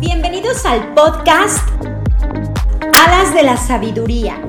Bienvenidos 0.00 0.64
al 0.64 0.94
podcast 0.94 1.68
Alas 3.06 3.34
de 3.34 3.42
la 3.42 3.56
Sabiduría. 3.56 4.40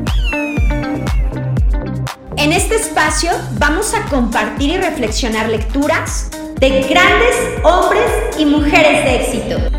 En 2.38 2.54
este 2.54 2.76
espacio 2.76 3.32
vamos 3.60 3.94
a 3.94 4.06
compartir 4.06 4.72
y 4.72 4.78
reflexionar 4.78 5.50
lecturas 5.50 6.30
de 6.60 6.82
grandes 6.84 7.36
hombres 7.64 8.10
y 8.38 8.46
mujeres 8.46 9.04
de 9.04 9.16
éxito. 9.16 9.71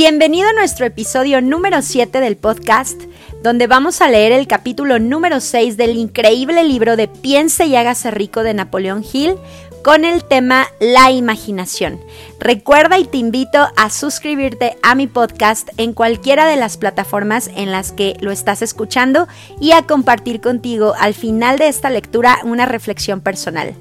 Bienvenido 0.00 0.48
a 0.48 0.52
nuestro 0.52 0.86
episodio 0.86 1.42
número 1.42 1.82
7 1.82 2.20
del 2.20 2.36
podcast, 2.36 3.02
donde 3.42 3.66
vamos 3.66 4.00
a 4.00 4.08
leer 4.08 4.30
el 4.30 4.46
capítulo 4.46 5.00
número 5.00 5.40
6 5.40 5.76
del 5.76 5.96
increíble 5.96 6.62
libro 6.62 6.94
de 6.94 7.08
Piense 7.08 7.66
y 7.66 7.74
hágase 7.74 8.12
rico 8.12 8.44
de 8.44 8.54
Napoleón 8.54 9.04
Hill 9.12 9.34
con 9.82 10.04
el 10.04 10.22
tema 10.22 10.68
La 10.78 11.10
imaginación. 11.10 11.98
Recuerda 12.38 12.96
y 12.96 13.06
te 13.06 13.16
invito 13.16 13.58
a 13.76 13.90
suscribirte 13.90 14.78
a 14.84 14.94
mi 14.94 15.08
podcast 15.08 15.68
en 15.78 15.94
cualquiera 15.94 16.46
de 16.46 16.54
las 16.54 16.76
plataformas 16.76 17.50
en 17.56 17.72
las 17.72 17.90
que 17.90 18.16
lo 18.20 18.30
estás 18.30 18.62
escuchando 18.62 19.26
y 19.60 19.72
a 19.72 19.82
compartir 19.82 20.40
contigo 20.40 20.94
al 20.96 21.12
final 21.12 21.58
de 21.58 21.66
esta 21.66 21.90
lectura 21.90 22.38
una 22.44 22.66
reflexión 22.66 23.20
personal. 23.20 23.74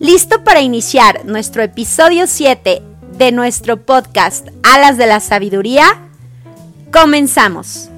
¿Listo 0.00 0.44
para 0.44 0.60
iniciar 0.60 1.24
nuestro 1.24 1.62
episodio 1.62 2.26
7 2.26 2.89
de 3.20 3.32
nuestro 3.32 3.76
podcast 3.76 4.48
Alas 4.62 4.96
de 4.96 5.06
la 5.06 5.20
Sabiduría, 5.20 5.84
comenzamos. 6.90 7.90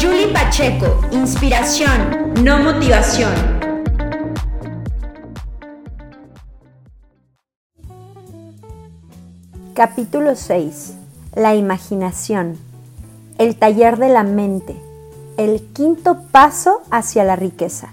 Julie 0.00 0.32
Pacheco, 0.32 1.00
inspiración, 1.12 2.34
no 2.42 2.58
motivación. 2.58 3.34
Capítulo 9.74 10.34
6. 10.34 10.94
La 11.36 11.54
imaginación. 11.54 12.58
El 13.38 13.54
taller 13.54 13.96
de 13.96 14.08
la 14.08 14.24
mente 14.24 14.89
el 15.36 15.62
quinto 15.72 16.22
paso 16.30 16.82
hacia 16.90 17.24
la 17.24 17.36
riqueza. 17.36 17.92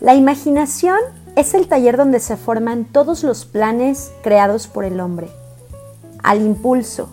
La 0.00 0.14
imaginación 0.14 0.98
es 1.36 1.54
el 1.54 1.68
taller 1.68 1.96
donde 1.96 2.20
se 2.20 2.36
forman 2.36 2.84
todos 2.84 3.22
los 3.22 3.44
planes 3.44 4.12
creados 4.22 4.66
por 4.66 4.84
el 4.84 5.00
hombre. 5.00 5.28
Al 6.22 6.42
impulso, 6.42 7.08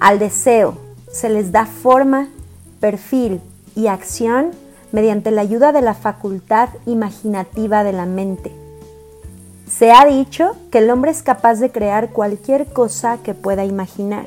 al 0.00 0.18
deseo, 0.18 0.76
se 1.10 1.28
les 1.28 1.52
da 1.52 1.66
forma, 1.66 2.28
perfil 2.80 3.40
y 3.74 3.86
acción 3.86 4.50
mediante 4.90 5.30
la 5.30 5.42
ayuda 5.42 5.72
de 5.72 5.80
la 5.80 5.94
facultad 5.94 6.68
imaginativa 6.86 7.84
de 7.84 7.92
la 7.92 8.06
mente. 8.06 8.52
Se 9.68 9.90
ha 9.90 10.04
dicho 10.04 10.56
que 10.70 10.78
el 10.78 10.90
hombre 10.90 11.10
es 11.10 11.22
capaz 11.22 11.54
de 11.54 11.70
crear 11.70 12.10
cualquier 12.10 12.66
cosa 12.72 13.18
que 13.22 13.32
pueda 13.32 13.64
imaginar. 13.64 14.26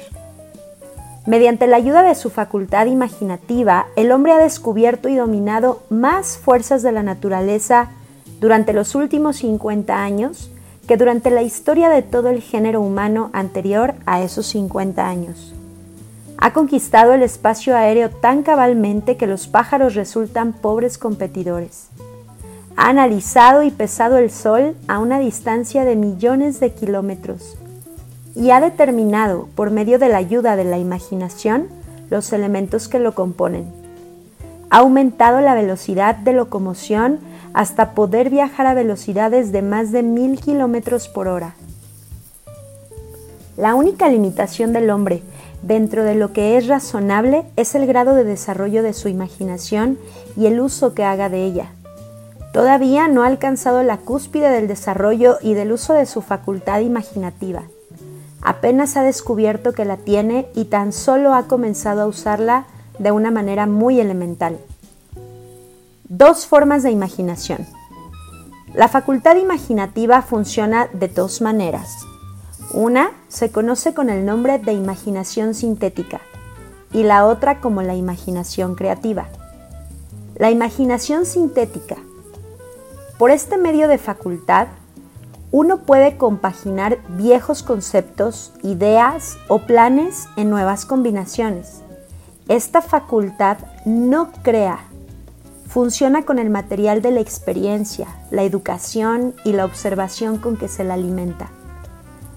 Mediante 1.25 1.65
la 1.65 1.77
ayuda 1.77 2.03
de 2.03 2.13
su 2.13 2.29
facultad 2.29 2.85
imaginativa, 2.85 3.87
el 3.95 4.11
hombre 4.11 4.33
ha 4.33 4.37
descubierto 4.37 5.09
y 5.09 5.15
dominado 5.15 5.81
más 5.89 6.37
fuerzas 6.37 6.83
de 6.83 6.91
la 6.91 7.01
naturaleza 7.01 7.89
durante 8.39 8.73
los 8.73 8.93
últimos 8.93 9.37
50 9.37 10.03
años 10.03 10.51
que 10.87 10.97
durante 10.97 11.31
la 11.31 11.41
historia 11.41 11.89
de 11.89 12.03
todo 12.03 12.29
el 12.29 12.41
género 12.41 12.79
humano 12.79 13.31
anterior 13.33 13.95
a 14.05 14.21
esos 14.21 14.45
50 14.47 15.07
años. 15.07 15.55
Ha 16.37 16.53
conquistado 16.53 17.13
el 17.13 17.23
espacio 17.23 17.75
aéreo 17.75 18.11
tan 18.11 18.43
cabalmente 18.43 19.17
que 19.17 19.25
los 19.25 19.47
pájaros 19.47 19.95
resultan 19.95 20.53
pobres 20.53 20.99
competidores. 20.99 21.87
Ha 22.75 22.89
analizado 22.89 23.63
y 23.63 23.71
pesado 23.71 24.19
el 24.19 24.29
Sol 24.29 24.75
a 24.87 24.99
una 24.99 25.17
distancia 25.17 25.85
de 25.85 25.95
millones 25.95 26.59
de 26.59 26.71
kilómetros 26.71 27.57
y 28.35 28.51
ha 28.51 28.59
determinado, 28.59 29.47
por 29.55 29.71
medio 29.71 29.97
de 29.97 30.09
la 30.09 30.17
ayuda 30.17 30.57
de 30.57 30.65
la 30.65 30.77
imaginación, 30.77 31.67
los 32.09 32.33
elementos 32.33 32.87
que 32.89 32.99
lo 32.99 33.15
componen. 33.15 33.65
Ha 34.69 34.79
aumentado 34.79 35.39
la 35.39 35.55
velocidad 35.55 36.15
de 36.15 36.33
locomoción 36.33 37.19
hasta 37.53 37.91
poder 37.91 38.29
viajar 38.29 38.67
a 38.67 38.73
velocidades 38.73 39.53
de 39.53 39.61
más 39.61 39.93
de 39.93 40.03
mil 40.03 40.39
kilómetros 40.39 41.07
por 41.07 41.29
hora. 41.29 41.55
La 43.55 43.73
única 43.73 44.09
limitación 44.09 44.73
del 44.73 44.89
hombre 44.89 45.23
dentro 45.61 46.03
de 46.03 46.15
lo 46.15 46.33
que 46.33 46.57
es 46.57 46.67
razonable 46.67 47.45
es 47.55 47.73
el 47.73 47.87
grado 47.87 48.13
de 48.13 48.25
desarrollo 48.25 48.83
de 48.83 48.91
su 48.91 49.07
imaginación 49.07 49.97
y 50.35 50.47
el 50.47 50.59
uso 50.59 50.93
que 50.93 51.05
haga 51.05 51.29
de 51.29 51.45
ella. 51.45 51.71
Todavía 52.51 53.07
no 53.07 53.23
ha 53.23 53.27
alcanzado 53.27 53.81
la 53.83 53.97
cúspide 53.97 54.49
del 54.49 54.67
desarrollo 54.67 55.37
y 55.41 55.53
del 55.53 55.71
uso 55.71 55.93
de 55.93 56.05
su 56.05 56.21
facultad 56.21 56.81
imaginativa 56.81 57.63
apenas 58.45 58.95
ha 58.95 59.01
descubierto 59.01 59.73
que 59.73 59.85
la 59.85 59.97
tiene 59.97 60.47
y 60.53 60.65
tan 60.65 60.93
solo 60.93 61.33
ha 61.33 61.47
comenzado 61.47 62.03
a 62.03 62.07
usarla 62.07 62.67
de 62.99 63.11
una 63.11 63.31
manera 63.31 63.65
muy 63.65 63.99
elemental. 63.99 64.59
Dos 66.07 66.45
formas 66.45 66.83
de 66.83 66.91
imaginación. 66.91 67.65
La 68.75 68.87
facultad 68.87 69.37
imaginativa 69.37 70.21
funciona 70.21 70.87
de 70.93 71.07
dos 71.07 71.41
maneras. 71.41 71.97
Una 72.71 73.11
se 73.29 73.51
conoce 73.51 73.95
con 73.95 74.11
el 74.11 74.25
nombre 74.25 74.59
de 74.59 74.73
imaginación 74.73 75.55
sintética 75.55 76.21
y 76.93 77.01
la 77.01 77.25
otra 77.25 77.59
como 77.59 77.81
la 77.81 77.95
imaginación 77.95 78.75
creativa. 78.75 79.25
La 80.35 80.51
imaginación 80.51 81.25
sintética. 81.25 81.95
Por 83.17 83.31
este 83.31 83.57
medio 83.57 83.87
de 83.87 83.97
facultad 83.97 84.67
uno 85.55 85.77
puede 85.77 86.17
compaginar 86.17 86.97
viejos 87.07 87.63
conceptos, 87.63 88.51
ideas 88.61 89.37
o 89.47 89.59
planes 89.59 90.27
en 90.35 90.49
nuevas 90.49 90.85
combinaciones. 90.85 91.81
Esta 92.49 92.81
facultad 92.81 93.59
no 93.85 94.33
crea, 94.43 94.79
funciona 95.65 96.25
con 96.25 96.39
el 96.39 96.49
material 96.49 97.01
de 97.01 97.11
la 97.11 97.21
experiencia, 97.21 98.07
la 98.31 98.43
educación 98.43 99.33
y 99.45 99.53
la 99.53 99.63
observación 99.63 100.39
con 100.39 100.57
que 100.57 100.67
se 100.67 100.83
la 100.83 100.95
alimenta. 100.95 101.49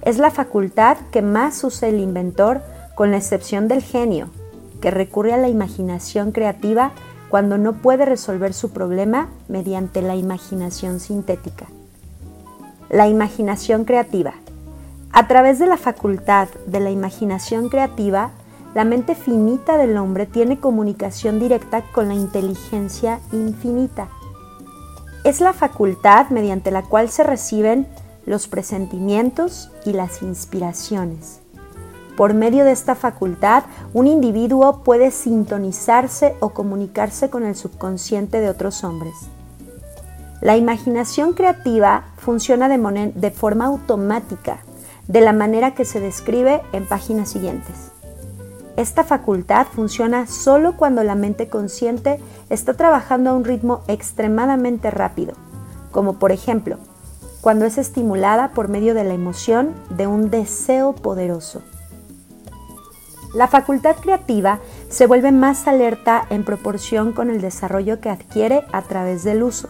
Es 0.02 0.18
la 0.18 0.30
facultad 0.30 0.96
que 1.10 1.20
más 1.20 1.64
usa 1.64 1.88
el 1.88 1.98
inventor 1.98 2.62
con 2.94 3.10
la 3.10 3.16
excepción 3.16 3.66
del 3.66 3.82
genio, 3.82 4.28
que 4.80 4.92
recurre 4.92 5.32
a 5.32 5.38
la 5.38 5.48
imaginación 5.48 6.30
creativa 6.30 6.92
cuando 7.30 7.58
no 7.58 7.72
puede 7.72 8.04
resolver 8.04 8.54
su 8.54 8.70
problema 8.70 9.28
mediante 9.48 10.02
la 10.02 10.14
imaginación 10.14 11.00
sintética 11.00 11.66
la 12.91 13.09
imaginación 13.09 13.84
creativa. 13.84 14.34
A 15.12 15.26
través 15.26 15.59
de 15.59 15.66
la 15.66 15.76
facultad 15.76 16.49
de 16.66 16.81
la 16.81 16.91
imaginación 16.91 17.69
creativa, 17.69 18.31
la 18.75 18.84
mente 18.84 19.15
finita 19.15 19.76
del 19.76 19.97
hombre 19.97 20.26
tiene 20.26 20.60
comunicación 20.60 21.41
directa 21.41 21.82
con 21.93 22.09
la 22.09 22.15
inteligencia 22.15 23.21
infinita. 23.32 24.09
Es 25.25 25.41
la 25.41 25.53
facultad 25.53 26.28
mediante 26.28 26.71
la 26.71 26.82
cual 26.82 27.09
se 27.09 27.25
reciben 27.25 27.87
los 28.26 28.47
presentimientos 28.47 29.70
y 29.84 29.93
las 29.94 30.23
inspiraciones. 30.23 31.41
Por 32.17 32.34
medio 32.34 32.64
de 32.64 32.73
esta 32.73 32.94
facultad, 32.94 33.64
un 33.94 34.06
individuo 34.06 34.82
puede 34.82 35.11
sintonizarse 35.11 36.34
o 36.41 36.50
comunicarse 36.50 37.31
con 37.31 37.44
el 37.44 37.55
subconsciente 37.55 38.41
de 38.41 38.50
otros 38.50 38.84
hombres. 38.84 39.14
La 40.40 40.56
imaginación 40.56 41.32
creativa 41.32 42.05
funciona 42.17 42.69
de, 42.69 43.31
forma 43.32 43.64
automática, 43.67 44.58
de 45.08 45.20
la 45.20 45.32
manera 45.32 45.75
que 45.75 45.85
se 45.85 46.00
describe 46.00 46.62
en 46.73 46.87
páginas 46.87 47.31
siguientes. 47.31 47.90
Esta 48.76 49.02
facultad 49.02 49.67
funciona 49.67 50.29
solo 50.29 50.76
cuando 50.76 51.02
la 51.02 51.17
mente 51.17 51.49
consciente 51.49 52.20
está 52.50 52.75
trabajando 52.75 53.31
a 53.31 53.35
un 53.35 53.44
ritmo 53.44 53.82
extremadamente 53.88 54.93
rápido, 54.93 55.35
como 55.90 56.20
por 56.20 56.31
ejemplo, 56.31 56.79
cuando 57.41 57.64
es 57.64 57.76
estimulada 57.76 58.50
por 58.50 58.69
medio 58.69 58.94
de 58.94 59.02
la 59.02 59.14
emoción 59.14 59.75
de 59.91 60.06
un 60.06 60.31
deseo 60.31 60.93
poderoso. 60.93 61.62
La 63.34 63.49
facultad 63.49 63.96
creativa 63.96 64.61
se 64.88 65.06
vuelve 65.06 65.32
más 65.32 65.67
alerta 65.67 66.25
en 66.31 66.44
proporción 66.44 67.12
con 67.12 67.29
el 67.29 67.41
desarrollo 67.41 68.00
que 68.00 68.08
adquiere 68.08 68.64
a 68.73 68.82
través 68.82 69.25
del 69.25 69.43
uso. 69.43 69.69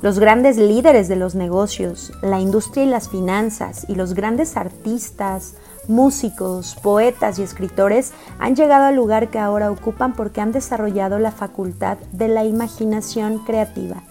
Los 0.00 0.20
grandes 0.20 0.58
líderes 0.58 1.08
de 1.08 1.16
los 1.16 1.34
negocios, 1.34 2.12
la 2.22 2.38
industria 2.38 2.84
y 2.84 2.86
las 2.86 3.08
finanzas 3.08 3.84
y 3.88 3.96
los 3.96 4.14
grandes 4.14 4.56
artistas, 4.56 5.54
músicos, 5.88 6.76
poetas 6.80 7.40
y 7.40 7.42
escritores 7.42 8.12
han 8.38 8.54
llegado 8.54 8.84
al 8.84 8.94
lugar 8.94 9.28
que 9.28 9.40
ahora 9.40 9.72
ocupan 9.72 10.12
porque 10.14 10.40
han 10.40 10.52
desarrollado 10.52 11.18
la 11.18 11.32
facultad 11.32 11.98
de 12.12 12.28
la 12.28 12.44
imaginación 12.44 13.38
creativa. 13.38 14.04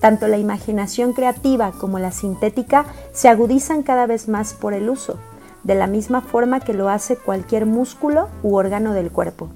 Tanto 0.00 0.26
la 0.26 0.38
imaginación 0.38 1.12
creativa 1.12 1.70
como 1.70 2.00
la 2.00 2.10
sintética 2.10 2.86
se 3.12 3.28
agudizan 3.28 3.84
cada 3.84 4.08
vez 4.08 4.26
más 4.26 4.52
por 4.52 4.74
el 4.74 4.90
uso, 4.90 5.16
de 5.62 5.76
la 5.76 5.86
misma 5.86 6.22
forma 6.22 6.58
que 6.58 6.74
lo 6.74 6.88
hace 6.88 7.16
cualquier 7.16 7.66
músculo 7.66 8.28
u 8.42 8.56
órgano 8.56 8.94
del 8.94 9.12
cuerpo. 9.12 9.48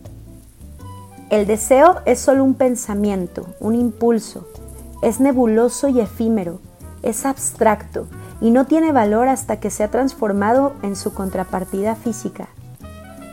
El 1.30 1.48
deseo 1.48 1.96
es 2.04 2.20
solo 2.20 2.44
un 2.44 2.54
pensamiento, 2.54 3.48
un 3.58 3.74
impulso, 3.74 4.46
es 5.06 5.20
nebuloso 5.20 5.86
y 5.86 6.00
efímero, 6.00 6.58
es 7.04 7.26
abstracto 7.26 8.08
y 8.40 8.50
no 8.50 8.66
tiene 8.66 8.90
valor 8.90 9.28
hasta 9.28 9.60
que 9.60 9.70
se 9.70 9.84
ha 9.84 9.90
transformado 9.92 10.72
en 10.82 10.96
su 10.96 11.14
contrapartida 11.14 11.94
física. 11.94 12.48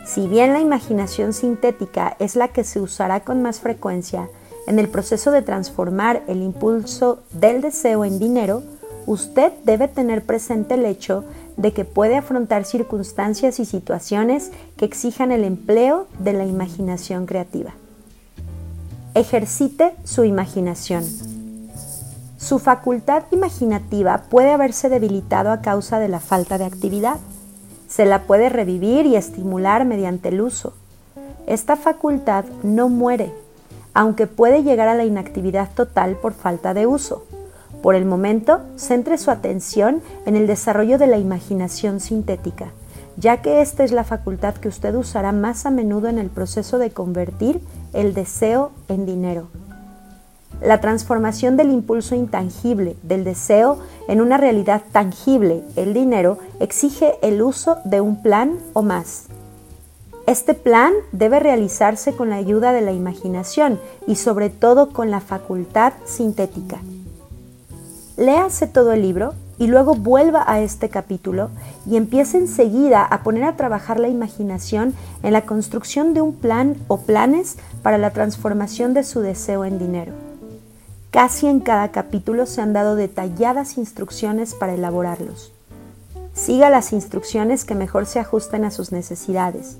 Si 0.05 0.27
bien 0.27 0.53
la 0.53 0.59
imaginación 0.59 1.33
sintética 1.33 2.15
es 2.19 2.35
la 2.35 2.49
que 2.49 2.63
se 2.63 2.79
usará 2.79 3.21
con 3.21 3.41
más 3.41 3.59
frecuencia 3.59 4.29
en 4.67 4.77
el 4.77 4.87
proceso 4.87 5.31
de 5.31 5.41
transformar 5.41 6.21
el 6.27 6.43
impulso 6.43 7.23
del 7.31 7.61
deseo 7.61 8.05
en 8.05 8.19
dinero, 8.19 8.61
usted 9.07 9.51
debe 9.63 9.87
tener 9.87 10.23
presente 10.23 10.75
el 10.75 10.85
hecho 10.85 11.23
de 11.57 11.73
que 11.73 11.85
puede 11.85 12.17
afrontar 12.17 12.65
circunstancias 12.65 13.59
y 13.59 13.65
situaciones 13.65 14.51
que 14.77 14.85
exijan 14.85 15.31
el 15.31 15.43
empleo 15.43 16.05
de 16.19 16.33
la 16.33 16.45
imaginación 16.45 17.25
creativa. 17.25 17.73
Ejercite 19.15 19.95
su 20.03 20.23
imaginación. 20.23 21.32
Su 22.43 22.59
facultad 22.59 23.23
imaginativa 23.31 24.23
puede 24.29 24.51
haberse 24.51 24.89
debilitado 24.89 25.49
a 25.49 25.61
causa 25.61 25.97
de 25.99 26.09
la 26.09 26.19
falta 26.19 26.57
de 26.57 26.65
actividad. 26.65 27.15
Se 27.87 28.03
la 28.03 28.23
puede 28.23 28.49
revivir 28.49 29.05
y 29.05 29.15
estimular 29.15 29.85
mediante 29.85 30.27
el 30.27 30.41
uso. 30.41 30.73
Esta 31.47 31.77
facultad 31.77 32.43
no 32.61 32.89
muere, 32.89 33.31
aunque 33.93 34.27
puede 34.27 34.61
llegar 34.61 34.89
a 34.89 34.95
la 34.95 35.05
inactividad 35.05 35.69
total 35.73 36.17
por 36.17 36.33
falta 36.33 36.73
de 36.73 36.85
uso. 36.85 37.23
Por 37.81 37.95
el 37.95 38.03
momento, 38.03 38.59
centre 38.75 39.17
su 39.17 39.31
atención 39.31 40.01
en 40.25 40.35
el 40.35 40.45
desarrollo 40.45 40.97
de 40.97 41.07
la 41.07 41.19
imaginación 41.19 42.01
sintética, 42.01 42.71
ya 43.15 43.41
que 43.41 43.61
esta 43.61 43.85
es 43.85 43.93
la 43.93 44.03
facultad 44.03 44.55
que 44.55 44.67
usted 44.67 44.93
usará 44.95 45.31
más 45.31 45.65
a 45.65 45.69
menudo 45.69 46.09
en 46.09 46.19
el 46.19 46.29
proceso 46.29 46.77
de 46.77 46.91
convertir 46.91 47.61
el 47.93 48.13
deseo 48.13 48.71
en 48.89 49.05
dinero. 49.05 49.47
La 50.63 50.79
transformación 50.79 51.57
del 51.57 51.71
impulso 51.71 52.15
intangible 52.15 52.95
del 53.03 53.25
deseo 53.25 53.79
en 54.07 54.21
una 54.21 54.37
realidad 54.37 54.81
tangible, 54.93 55.61
el 55.75 55.93
dinero, 55.93 56.37
exige 56.61 57.15
el 57.21 57.41
uso 57.41 57.79
de 57.83 57.99
un 57.99 58.21
plan 58.21 58.57
o 58.71 58.81
más. 58.81 59.25
Este 60.25 60.53
plan 60.53 60.93
debe 61.11 61.41
realizarse 61.41 62.13
con 62.13 62.29
la 62.29 62.37
ayuda 62.37 62.71
de 62.71 62.79
la 62.79 62.93
imaginación 62.93 63.77
y 64.07 64.15
sobre 64.15 64.49
todo 64.49 64.91
con 64.91 65.11
la 65.11 65.19
facultad 65.19 65.91
sintética. 66.05 66.79
Léase 68.15 68.65
todo 68.65 68.93
el 68.93 69.01
libro 69.01 69.33
y 69.59 69.67
luego 69.67 69.95
vuelva 69.95 70.45
a 70.47 70.61
este 70.61 70.87
capítulo 70.87 71.49
y 71.85 71.97
empiece 71.97 72.37
enseguida 72.37 73.03
a 73.03 73.21
poner 73.21 73.43
a 73.43 73.57
trabajar 73.57 73.99
la 73.99 74.07
imaginación 74.07 74.93
en 75.23 75.33
la 75.33 75.41
construcción 75.41 76.13
de 76.13 76.21
un 76.21 76.33
plan 76.33 76.77
o 76.87 77.01
planes 77.01 77.57
para 77.81 77.97
la 77.97 78.11
transformación 78.11 78.93
de 78.93 79.03
su 79.03 79.19
deseo 79.19 79.65
en 79.65 79.77
dinero. 79.77 80.32
Casi 81.13 81.45
en 81.45 81.59
cada 81.59 81.89
capítulo 81.91 82.47
se 82.47 82.59
han 82.59 82.73
dado 82.73 82.95
detalladas 82.95 83.77
instrucciones 83.77 84.55
para 84.55 84.73
elaborarlos. 84.73 85.53
Siga 86.33 86.71
las 86.71 86.91
instrucciones 86.91 87.65
que 87.65 87.75
mejor 87.75 88.07
se 88.07 88.17
ajusten 88.17 88.65
a 88.65 88.71
sus 88.71 88.91
necesidades. 88.91 89.77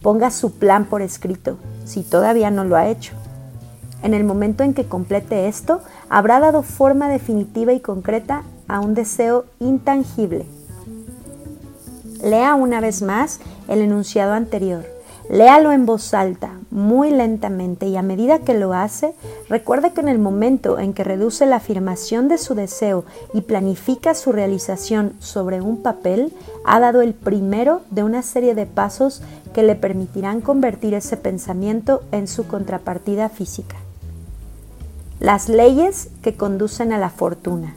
Ponga 0.00 0.30
su 0.30 0.52
plan 0.52 0.86
por 0.86 1.02
escrito, 1.02 1.58
si 1.84 2.02
todavía 2.02 2.50
no 2.50 2.64
lo 2.64 2.76
ha 2.76 2.88
hecho. 2.88 3.12
En 4.02 4.14
el 4.14 4.24
momento 4.24 4.64
en 4.64 4.72
que 4.72 4.86
complete 4.86 5.48
esto, 5.48 5.82
habrá 6.08 6.40
dado 6.40 6.62
forma 6.62 7.10
definitiva 7.10 7.74
y 7.74 7.80
concreta 7.80 8.42
a 8.66 8.80
un 8.80 8.94
deseo 8.94 9.44
intangible. 9.60 10.46
Lea 12.22 12.54
una 12.54 12.80
vez 12.80 13.02
más 13.02 13.38
el 13.68 13.82
enunciado 13.82 14.32
anterior. 14.32 14.86
Léalo 15.28 15.72
en 15.72 15.84
voz 15.84 16.14
alta, 16.14 16.52
muy 16.74 17.10
lentamente 17.10 17.86
y 17.86 17.96
a 17.96 18.02
medida 18.02 18.40
que 18.40 18.52
lo 18.52 18.74
hace, 18.74 19.14
recuerde 19.48 19.92
que 19.92 20.00
en 20.00 20.08
el 20.08 20.18
momento 20.18 20.80
en 20.80 20.92
que 20.92 21.04
reduce 21.04 21.46
la 21.46 21.56
afirmación 21.56 22.26
de 22.26 22.36
su 22.36 22.56
deseo 22.56 23.04
y 23.32 23.42
planifica 23.42 24.12
su 24.12 24.32
realización 24.32 25.12
sobre 25.20 25.60
un 25.60 25.82
papel, 25.82 26.32
ha 26.64 26.80
dado 26.80 27.00
el 27.00 27.14
primero 27.14 27.82
de 27.90 28.02
una 28.02 28.22
serie 28.22 28.56
de 28.56 28.66
pasos 28.66 29.22
que 29.54 29.62
le 29.62 29.76
permitirán 29.76 30.40
convertir 30.40 30.94
ese 30.94 31.16
pensamiento 31.16 32.02
en 32.10 32.26
su 32.26 32.48
contrapartida 32.48 33.28
física. 33.28 33.76
Las 35.20 35.48
leyes 35.48 36.08
que 36.22 36.34
conducen 36.34 36.92
a 36.92 36.98
la 36.98 37.08
fortuna. 37.08 37.76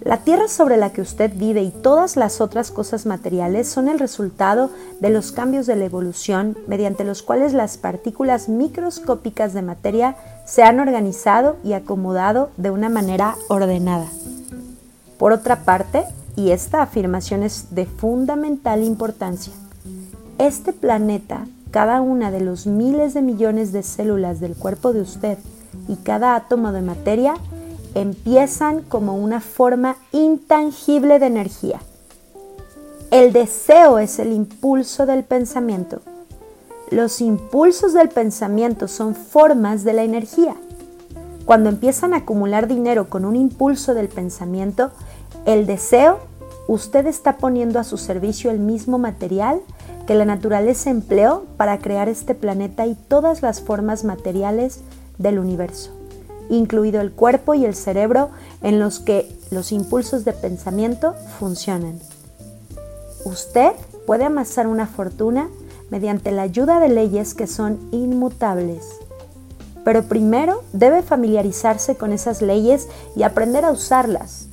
La 0.00 0.18
tierra 0.18 0.46
sobre 0.46 0.76
la 0.76 0.90
que 0.90 1.00
usted 1.00 1.32
vive 1.34 1.62
y 1.62 1.70
todas 1.70 2.16
las 2.16 2.40
otras 2.40 2.70
cosas 2.70 3.04
materiales 3.04 3.68
son 3.68 3.88
el 3.88 3.98
resultado 3.98 4.70
de 5.00 5.10
los 5.10 5.32
cambios 5.32 5.66
de 5.66 5.74
la 5.74 5.86
evolución 5.86 6.56
mediante 6.68 7.04
los 7.04 7.22
cuales 7.22 7.52
las 7.52 7.78
partículas 7.78 8.48
microscópicas 8.48 9.54
de 9.54 9.62
materia 9.62 10.16
se 10.46 10.62
han 10.62 10.78
organizado 10.78 11.56
y 11.64 11.72
acomodado 11.72 12.50
de 12.56 12.70
una 12.70 12.88
manera 12.88 13.34
ordenada. 13.48 14.06
Por 15.18 15.32
otra 15.32 15.64
parte, 15.64 16.04
y 16.36 16.52
esta 16.52 16.82
afirmación 16.82 17.42
es 17.42 17.74
de 17.74 17.84
fundamental 17.84 18.84
importancia, 18.84 19.52
este 20.38 20.72
planeta, 20.72 21.48
cada 21.72 22.00
una 22.00 22.30
de 22.30 22.40
los 22.40 22.66
miles 22.68 23.14
de 23.14 23.22
millones 23.22 23.72
de 23.72 23.82
células 23.82 24.38
del 24.38 24.54
cuerpo 24.54 24.92
de 24.92 25.00
usted 25.00 25.38
y 25.88 25.96
cada 25.96 26.36
átomo 26.36 26.70
de 26.70 26.82
materia 26.82 27.34
empiezan 27.94 28.82
como 28.82 29.16
una 29.16 29.40
forma 29.40 29.96
intangible 30.12 31.18
de 31.18 31.26
energía. 31.26 31.80
El 33.10 33.32
deseo 33.32 33.98
es 33.98 34.18
el 34.18 34.32
impulso 34.32 35.06
del 35.06 35.24
pensamiento. 35.24 36.00
Los 36.90 37.20
impulsos 37.20 37.92
del 37.92 38.08
pensamiento 38.08 38.88
son 38.88 39.14
formas 39.14 39.84
de 39.84 39.92
la 39.92 40.02
energía. 40.02 40.54
Cuando 41.44 41.70
empiezan 41.70 42.12
a 42.12 42.18
acumular 42.18 42.68
dinero 42.68 43.08
con 43.08 43.24
un 43.24 43.36
impulso 43.36 43.94
del 43.94 44.08
pensamiento, 44.08 44.90
el 45.46 45.66
deseo, 45.66 46.18
usted 46.66 47.06
está 47.06 47.38
poniendo 47.38 47.78
a 47.78 47.84
su 47.84 47.96
servicio 47.96 48.50
el 48.50 48.58
mismo 48.58 48.98
material 48.98 49.60
que 50.06 50.14
la 50.14 50.26
naturaleza 50.26 50.90
empleó 50.90 51.44
para 51.56 51.78
crear 51.78 52.08
este 52.08 52.34
planeta 52.34 52.86
y 52.86 52.94
todas 52.94 53.40
las 53.42 53.62
formas 53.62 54.04
materiales 54.04 54.80
del 55.18 55.38
universo 55.38 55.97
incluido 56.50 57.00
el 57.00 57.12
cuerpo 57.12 57.54
y 57.54 57.64
el 57.64 57.74
cerebro 57.74 58.30
en 58.62 58.78
los 58.78 59.00
que 59.00 59.30
los 59.50 59.72
impulsos 59.72 60.24
de 60.24 60.32
pensamiento 60.32 61.14
funcionan. 61.38 61.98
Usted 63.24 63.72
puede 64.06 64.24
amasar 64.24 64.66
una 64.66 64.86
fortuna 64.86 65.48
mediante 65.90 66.32
la 66.32 66.42
ayuda 66.42 66.80
de 66.80 66.88
leyes 66.88 67.34
que 67.34 67.46
son 67.46 67.78
inmutables. 67.92 68.86
Pero 69.84 70.04
primero 70.04 70.62
debe 70.72 71.02
familiarizarse 71.02 71.96
con 71.96 72.12
esas 72.12 72.42
leyes 72.42 72.88
y 73.16 73.22
aprender 73.22 73.64
a 73.64 73.70
usarlas. 73.70 74.46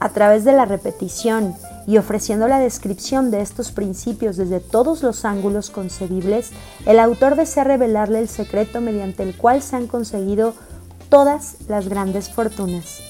A 0.00 0.10
través 0.10 0.44
de 0.44 0.52
la 0.52 0.64
repetición 0.64 1.54
y 1.88 1.98
ofreciendo 1.98 2.46
la 2.46 2.60
descripción 2.60 3.32
de 3.32 3.40
estos 3.40 3.72
principios 3.72 4.36
desde 4.36 4.60
todos 4.60 5.02
los 5.02 5.24
ángulos 5.24 5.70
concebibles, 5.70 6.50
el 6.86 7.00
autor 7.00 7.34
desea 7.34 7.64
revelarle 7.64 8.20
el 8.20 8.28
secreto 8.28 8.80
mediante 8.80 9.24
el 9.24 9.36
cual 9.36 9.62
se 9.62 9.74
han 9.74 9.88
conseguido 9.88 10.54
todas 11.08 11.56
las 11.68 11.88
grandes 11.88 12.28
fortunas. 12.28 13.00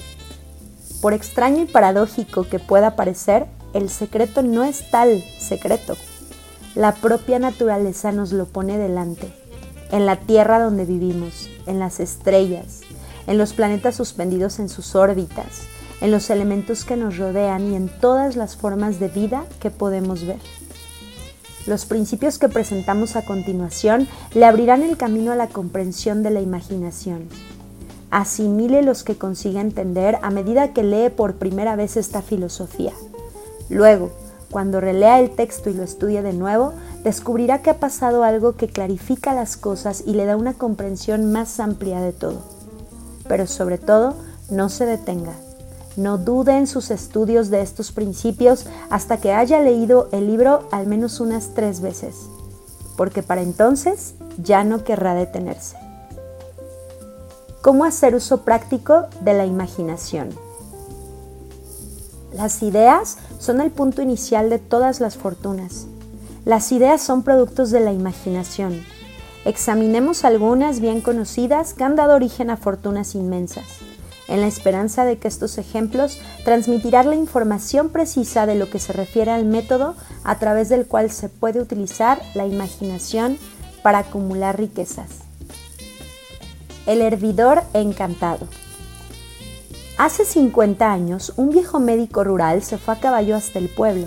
Por 1.00 1.12
extraño 1.12 1.62
y 1.62 1.66
paradójico 1.66 2.44
que 2.44 2.58
pueda 2.58 2.96
parecer, 2.96 3.46
el 3.74 3.88
secreto 3.88 4.42
no 4.42 4.64
es 4.64 4.90
tal 4.90 5.22
secreto. 5.38 5.96
La 6.74 6.94
propia 6.94 7.38
naturaleza 7.38 8.12
nos 8.12 8.32
lo 8.32 8.46
pone 8.46 8.78
delante, 8.78 9.32
en 9.90 10.06
la 10.06 10.16
tierra 10.16 10.58
donde 10.58 10.84
vivimos, 10.84 11.48
en 11.66 11.78
las 11.78 12.00
estrellas, 12.00 12.80
en 13.26 13.38
los 13.38 13.52
planetas 13.52 13.96
suspendidos 13.96 14.58
en 14.58 14.68
sus 14.68 14.94
órbitas, 14.94 15.62
en 16.00 16.10
los 16.10 16.30
elementos 16.30 16.84
que 16.84 16.96
nos 16.96 17.16
rodean 17.16 17.72
y 17.72 17.74
en 17.74 17.88
todas 17.88 18.36
las 18.36 18.56
formas 18.56 19.00
de 19.00 19.08
vida 19.08 19.44
que 19.60 19.70
podemos 19.70 20.24
ver. 20.24 20.40
Los 21.66 21.84
principios 21.84 22.38
que 22.38 22.48
presentamos 22.48 23.16
a 23.16 23.24
continuación 23.24 24.08
le 24.34 24.46
abrirán 24.46 24.82
el 24.82 24.96
camino 24.96 25.32
a 25.32 25.36
la 25.36 25.48
comprensión 25.48 26.22
de 26.22 26.30
la 26.30 26.40
imaginación 26.40 27.28
asimile 28.10 28.82
los 28.82 29.04
que 29.04 29.16
consiga 29.16 29.60
entender 29.60 30.18
a 30.22 30.30
medida 30.30 30.72
que 30.72 30.82
lee 30.82 31.10
por 31.10 31.34
primera 31.34 31.76
vez 31.76 31.96
esta 31.96 32.22
filosofía. 32.22 32.92
Luego, 33.68 34.10
cuando 34.50 34.80
relea 34.80 35.20
el 35.20 35.30
texto 35.30 35.68
y 35.68 35.74
lo 35.74 35.82
estudie 35.82 36.22
de 36.22 36.32
nuevo, 36.32 36.72
descubrirá 37.04 37.60
que 37.60 37.70
ha 37.70 37.78
pasado 37.78 38.24
algo 38.24 38.56
que 38.56 38.68
clarifica 38.68 39.34
las 39.34 39.56
cosas 39.56 40.02
y 40.06 40.14
le 40.14 40.24
da 40.24 40.36
una 40.36 40.54
comprensión 40.54 41.30
más 41.32 41.60
amplia 41.60 42.00
de 42.00 42.12
todo. 42.12 42.58
pero 43.28 43.46
sobre 43.46 43.76
todo, 43.76 44.14
no 44.50 44.70
se 44.70 44.86
detenga. 44.86 45.34
No 45.96 46.16
dude 46.16 46.56
en 46.56 46.66
sus 46.66 46.90
estudios 46.90 47.50
de 47.50 47.60
estos 47.60 47.92
principios 47.92 48.64
hasta 48.88 49.18
que 49.18 49.32
haya 49.32 49.60
leído 49.60 50.08
el 50.12 50.26
libro 50.26 50.66
al 50.70 50.86
menos 50.86 51.20
unas 51.20 51.54
tres 51.54 51.82
veces, 51.82 52.16
porque 52.96 53.22
para 53.22 53.42
entonces 53.42 54.14
ya 54.42 54.64
no 54.64 54.82
querrá 54.82 55.14
detenerse. 55.14 55.76
¿Cómo 57.60 57.84
hacer 57.84 58.14
uso 58.14 58.42
práctico 58.42 59.08
de 59.20 59.34
la 59.34 59.44
imaginación? 59.44 60.28
Las 62.32 62.62
ideas 62.62 63.18
son 63.40 63.60
el 63.60 63.72
punto 63.72 64.00
inicial 64.00 64.48
de 64.48 64.60
todas 64.60 65.00
las 65.00 65.16
fortunas. 65.16 65.88
Las 66.44 66.70
ideas 66.70 67.02
son 67.02 67.24
productos 67.24 67.72
de 67.72 67.80
la 67.80 67.92
imaginación. 67.92 68.84
Examinemos 69.44 70.24
algunas 70.24 70.78
bien 70.78 71.00
conocidas 71.00 71.74
que 71.74 71.82
han 71.82 71.96
dado 71.96 72.14
origen 72.14 72.50
a 72.50 72.56
fortunas 72.56 73.16
inmensas, 73.16 73.66
en 74.28 74.40
la 74.40 74.46
esperanza 74.46 75.04
de 75.04 75.18
que 75.18 75.26
estos 75.26 75.58
ejemplos 75.58 76.20
transmitirán 76.44 77.10
la 77.10 77.16
información 77.16 77.88
precisa 77.88 78.46
de 78.46 78.54
lo 78.54 78.70
que 78.70 78.78
se 78.78 78.92
refiere 78.92 79.32
al 79.32 79.46
método 79.46 79.96
a 80.22 80.38
través 80.38 80.68
del 80.68 80.86
cual 80.86 81.10
se 81.10 81.28
puede 81.28 81.60
utilizar 81.60 82.22
la 82.34 82.46
imaginación 82.46 83.36
para 83.82 83.98
acumular 83.98 84.56
riquezas. 84.56 85.27
El 86.88 87.02
hervidor 87.02 87.64
encantado. 87.74 88.46
Hace 89.98 90.24
50 90.24 90.90
años, 90.90 91.34
un 91.36 91.50
viejo 91.50 91.80
médico 91.80 92.24
rural 92.24 92.62
se 92.62 92.78
fue 92.78 92.94
a 92.94 92.98
caballo 92.98 93.36
hasta 93.36 93.58
el 93.58 93.68
pueblo. 93.68 94.06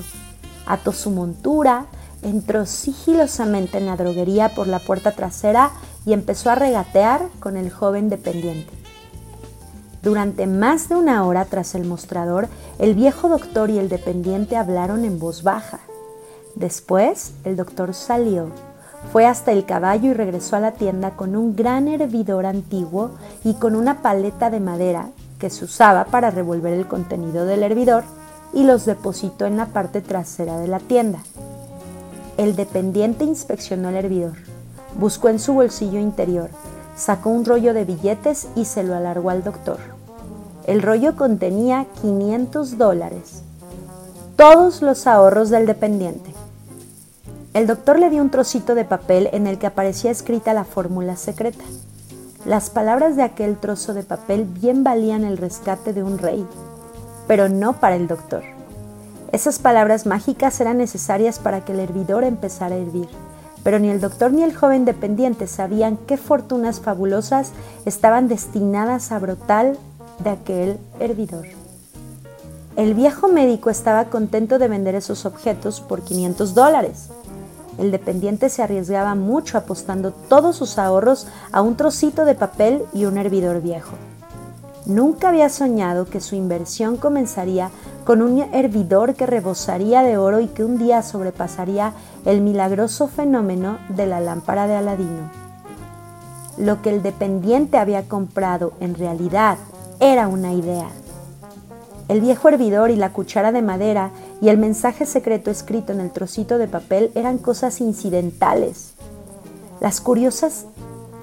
Ató 0.66 0.92
su 0.92 1.12
montura, 1.12 1.86
entró 2.24 2.66
sigilosamente 2.66 3.78
en 3.78 3.86
la 3.86 3.98
droguería 3.98 4.56
por 4.56 4.66
la 4.66 4.80
puerta 4.80 5.12
trasera 5.12 5.70
y 6.08 6.14
empezó 6.14 6.50
a 6.50 6.56
regatear 6.56 7.28
con 7.40 7.56
el 7.56 7.70
joven 7.70 8.10
dependiente. 8.10 8.74
Durante 10.02 10.48
más 10.48 10.90
de 10.90 10.96
una 10.96 11.24
hora 11.28 11.46
tras 11.46 11.76
el 11.76 11.86
mostrador, 11.86 12.48
el 12.80 12.96
viejo 12.96 13.30
doctor 13.30 13.70
y 13.70 13.78
el 13.78 13.90
dependiente 13.90 14.58
hablaron 14.58 15.06
en 15.06 15.20
voz 15.20 15.44
baja. 15.44 15.82
Después, 16.56 17.34
el 17.44 17.58
doctor 17.58 17.94
salió 17.94 18.71
fue 19.12 19.26
hasta 19.26 19.52
el 19.52 19.66
caballo 19.66 20.12
y 20.12 20.14
regresó 20.14 20.56
a 20.56 20.60
la 20.62 20.72
tienda 20.72 21.12
con 21.12 21.36
un 21.36 21.56
gran 21.56 21.88
hervidor 21.88 22.46
antiguo 22.46 23.12
y 23.44 23.56
con 23.56 23.76
una 23.76 24.02
paleta 24.02 24.50
de 24.50 24.60
madera 24.60 25.10
que 25.40 25.50
se 25.50 25.66
usaba 25.66 26.06
para 26.06 26.32
revolver 26.32 26.74
el 26.74 26.88
contenido 26.88 27.46
del 27.46 27.64
hervidor 27.64 28.04
y 28.54 28.64
los 28.64 28.86
depositó 28.86 29.46
en 29.46 29.58
la 29.58 29.68
parte 29.68 30.02
trasera 30.02 30.58
de 30.60 30.68
la 30.68 30.80
tienda. 30.80 31.20
El 32.38 32.56
dependiente 32.56 33.24
inspeccionó 33.24 33.90
el 33.90 33.96
hervidor, 33.96 34.34
buscó 35.00 35.30
en 35.30 35.40
su 35.40 35.54
bolsillo 35.54 36.00
interior, 36.00 36.50
sacó 36.96 37.30
un 37.30 37.46
rollo 37.46 37.74
de 37.74 37.86
billetes 37.86 38.48
y 38.56 38.66
se 38.66 38.84
lo 38.84 38.96
alargó 38.96 39.30
al 39.30 39.44
doctor. 39.44 39.80
El 40.68 40.82
rollo 40.82 41.16
contenía 41.16 41.86
500 42.02 42.78
dólares, 42.78 43.42
todos 44.36 44.82
los 44.82 45.08
ahorros 45.08 45.50
del 45.50 45.66
dependiente. 45.66 46.31
El 47.54 47.68
doctor 47.68 48.00
le 48.00 48.10
dio 48.10 48.22
un 48.22 48.30
trocito 48.30 48.76
de 48.76 48.86
papel 48.86 49.28
en 49.34 49.46
el 49.46 49.58
que 49.58 49.68
aparecía 49.68 50.10
escrita 50.10 50.54
la 50.54 50.64
fórmula 50.64 51.18
secreta. 51.18 51.66
Las 52.46 52.70
palabras 52.70 53.18
de 53.18 53.24
aquel 53.24 53.58
trozo 53.58 53.94
de 53.94 54.04
papel 54.04 54.46
bien 54.46 54.86
valían 54.86 55.26
el 55.26 55.36
rescate 55.36 55.92
de 55.92 56.02
un 56.02 56.18
rey, 56.18 56.48
pero 57.28 57.50
no 57.50 57.74
para 57.74 57.98
el 57.98 58.08
doctor. 58.08 58.44
Esas 59.34 59.60
palabras 59.60 60.06
mágicas 60.06 60.62
eran 60.62 60.78
necesarias 60.78 61.40
para 61.40 61.66
que 61.66 61.74
el 61.74 61.82
hervidor 61.82 62.24
empezara 62.24 62.76
a 62.76 62.78
hervir, 62.78 63.10
pero 63.66 63.80
ni 63.80 63.90
el 63.90 64.00
doctor 64.00 64.32
ni 64.32 64.44
el 64.44 64.56
joven 64.56 64.86
dependiente 64.86 65.46
sabían 65.46 65.98
qué 66.08 66.16
fortunas 66.16 66.80
fabulosas 66.80 67.52
estaban 67.86 68.30
destinadas 68.30 69.12
a 69.12 69.20
brotar 69.20 69.76
de 70.24 70.30
aquel 70.30 70.78
hervidor. 71.02 71.48
El 72.78 72.94
viejo 72.94 73.28
médico 73.28 73.70
estaba 73.70 74.06
contento 74.06 74.58
de 74.58 74.70
vender 74.70 74.96
esos 74.96 75.26
objetos 75.26 75.82
por 75.82 76.02
500 76.02 76.54
dólares 76.54 77.10
el 77.78 77.92
dependiente 77.92 78.50
se 78.50 78.64
arriesgaba 78.64 79.16
mucho 79.16 79.58
apostando 79.58 80.12
todos 80.12 80.56
sus 80.56 80.78
ahorros 80.78 81.28
a 81.52 81.62
un 81.62 81.76
trocito 81.76 82.26
de 82.26 82.36
papel 82.36 82.84
y 82.94 83.06
un 83.06 83.18
hervidor 83.18 83.62
viejo. 83.62 83.96
Nunca 84.86 85.30
había 85.30 85.50
soñado 85.50 86.06
que 86.06 86.22
su 86.22 86.36
inversión 86.36 86.98
comenzaría 86.98 87.70
con 88.04 88.22
un 88.22 88.40
hervidor 88.54 89.14
que 89.14 89.28
rebosaría 89.28 90.02
de 90.02 90.18
oro 90.18 90.40
y 90.40 90.48
que 90.48 90.64
un 90.64 90.80
día 90.80 91.04
sobrepasaría 91.04 91.94
el 92.26 92.42
milagroso 92.42 93.08
fenómeno 93.08 93.78
de 93.90 94.08
la 94.08 94.20
lámpara 94.20 94.68
de 94.68 94.76
Aladino. 94.76 95.30
Lo 96.58 96.82
que 96.82 96.90
el 96.90 97.04
dependiente 97.04 97.78
había 97.78 98.08
comprado 98.08 98.74
en 98.80 98.96
realidad 98.96 99.58
era 100.00 100.28
una 100.28 100.54
idea. 100.54 100.88
El 102.08 102.20
viejo 102.20 102.50
hervidor 102.50 102.90
y 102.92 102.96
la 102.96 103.14
cuchara 103.14 103.52
de 103.52 103.62
madera 103.62 104.10
y 104.42 104.50
el 104.50 104.58
mensaje 104.58 105.06
secreto 105.06 105.52
escrito 105.52 105.94
en 105.94 106.00
el 106.00 106.12
trocito 106.12 106.58
de 106.58 106.68
papel 106.68 107.12
eran 107.14 107.38
cosas 107.38 107.80
incidentales. 107.80 108.96
Las 109.80 110.02
curiosas 110.02 110.66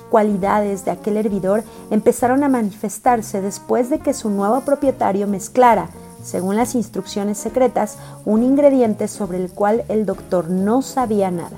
cualidades 0.08 0.84
de 0.84 0.92
aquel 0.92 1.16
hervidor 1.16 1.64
empezaron 1.90 2.42
a 2.44 2.48
manifestarse 2.48 3.42
después 3.42 3.90
de 3.90 3.98
que 3.98 4.14
su 4.14 4.30
nuevo 4.30 4.60
propietario 4.60 5.26
mezclara, 5.26 5.90
según 6.22 6.56
las 6.56 6.74
instrucciones 6.74 7.38
secretas, 7.38 7.98
un 8.24 8.42
ingrediente 8.42 9.08
sobre 9.08 9.38
el 9.38 9.50
cual 9.50 9.84
el 9.88 10.06
doctor 10.06 10.48
no 10.48 10.82
sabía 10.82 11.30
nada. 11.30 11.56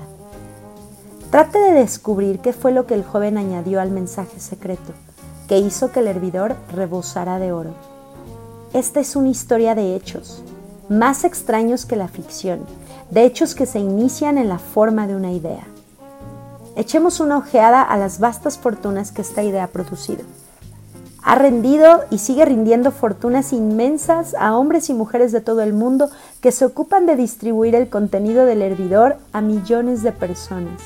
Trate 1.29 1.59
de 1.59 1.71
descubrir 1.71 2.39
qué 2.39 2.53
fue 2.53 2.71
lo 2.71 2.85
que 2.85 2.93
el 2.93 3.05
joven 3.05 3.37
añadió 3.37 3.79
al 3.79 3.91
mensaje 3.91 4.39
secreto, 4.39 4.93
que 5.47 5.59
hizo 5.59 5.91
que 5.91 6.01
el 6.01 6.07
hervidor 6.07 6.55
rebosara 6.73 7.39
de 7.39 7.51
oro. 7.53 7.73
Esta 8.73 8.99
es 8.99 9.15
una 9.15 9.29
historia 9.29 9.75
de 9.75 9.95
hechos, 9.95 10.43
más 10.91 11.23
extraños 11.23 11.85
que 11.85 11.95
la 11.95 12.09
ficción, 12.09 12.59
de 13.11 13.23
hechos 13.23 13.55
que 13.55 13.65
se 13.65 13.79
inician 13.79 14.37
en 14.37 14.49
la 14.49 14.59
forma 14.59 15.07
de 15.07 15.15
una 15.15 15.31
idea. 15.31 15.65
Echemos 16.75 17.21
una 17.21 17.37
ojeada 17.37 17.81
a 17.81 17.97
las 17.97 18.19
vastas 18.19 18.57
fortunas 18.57 19.13
que 19.13 19.21
esta 19.21 19.41
idea 19.41 19.63
ha 19.63 19.67
producido. 19.67 20.25
Ha 21.23 21.35
rendido 21.35 22.01
y 22.09 22.17
sigue 22.17 22.43
rindiendo 22.43 22.91
fortunas 22.91 23.53
inmensas 23.53 24.35
a 24.37 24.57
hombres 24.57 24.89
y 24.89 24.93
mujeres 24.93 25.31
de 25.31 25.39
todo 25.39 25.61
el 25.61 25.71
mundo 25.71 26.09
que 26.41 26.51
se 26.51 26.65
ocupan 26.65 27.05
de 27.05 27.15
distribuir 27.15 27.73
el 27.75 27.87
contenido 27.87 28.45
del 28.45 28.61
hervidor 28.61 29.15
a 29.31 29.39
millones 29.39 30.03
de 30.03 30.11
personas. 30.11 30.81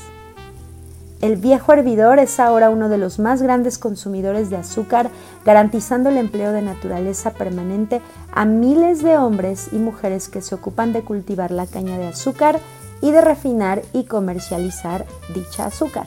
El 1.22 1.36
viejo 1.36 1.72
hervidor 1.72 2.18
es 2.18 2.38
ahora 2.38 2.68
uno 2.68 2.90
de 2.90 2.98
los 2.98 3.18
más 3.18 3.40
grandes 3.40 3.78
consumidores 3.78 4.50
de 4.50 4.56
azúcar, 4.56 5.10
garantizando 5.46 6.10
el 6.10 6.18
empleo 6.18 6.52
de 6.52 6.60
naturaleza 6.60 7.30
permanente 7.30 8.02
a 8.32 8.44
miles 8.44 9.02
de 9.02 9.16
hombres 9.16 9.68
y 9.72 9.76
mujeres 9.76 10.28
que 10.28 10.42
se 10.42 10.54
ocupan 10.54 10.92
de 10.92 11.02
cultivar 11.02 11.52
la 11.52 11.66
caña 11.66 11.96
de 11.96 12.08
azúcar 12.08 12.60
y 13.00 13.12
de 13.12 13.22
refinar 13.22 13.82
y 13.94 14.04
comercializar 14.04 15.06
dicha 15.34 15.66
azúcar. 15.66 16.06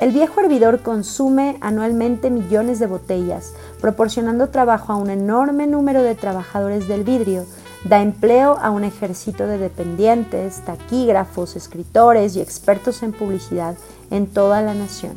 El 0.00 0.10
viejo 0.10 0.40
hervidor 0.40 0.80
consume 0.80 1.56
anualmente 1.60 2.28
millones 2.28 2.80
de 2.80 2.88
botellas, 2.88 3.54
proporcionando 3.80 4.48
trabajo 4.48 4.92
a 4.92 4.96
un 4.96 5.10
enorme 5.10 5.68
número 5.68 6.02
de 6.02 6.16
trabajadores 6.16 6.88
del 6.88 7.04
vidrio, 7.04 7.46
Da 7.84 8.00
empleo 8.00 8.56
a 8.62 8.70
un 8.70 8.82
ejército 8.82 9.46
de 9.46 9.58
dependientes, 9.58 10.62
taquígrafos, 10.64 11.54
escritores 11.54 12.34
y 12.34 12.40
expertos 12.40 13.02
en 13.02 13.12
publicidad 13.12 13.76
en 14.10 14.26
toda 14.26 14.62
la 14.62 14.72
nación. 14.72 15.12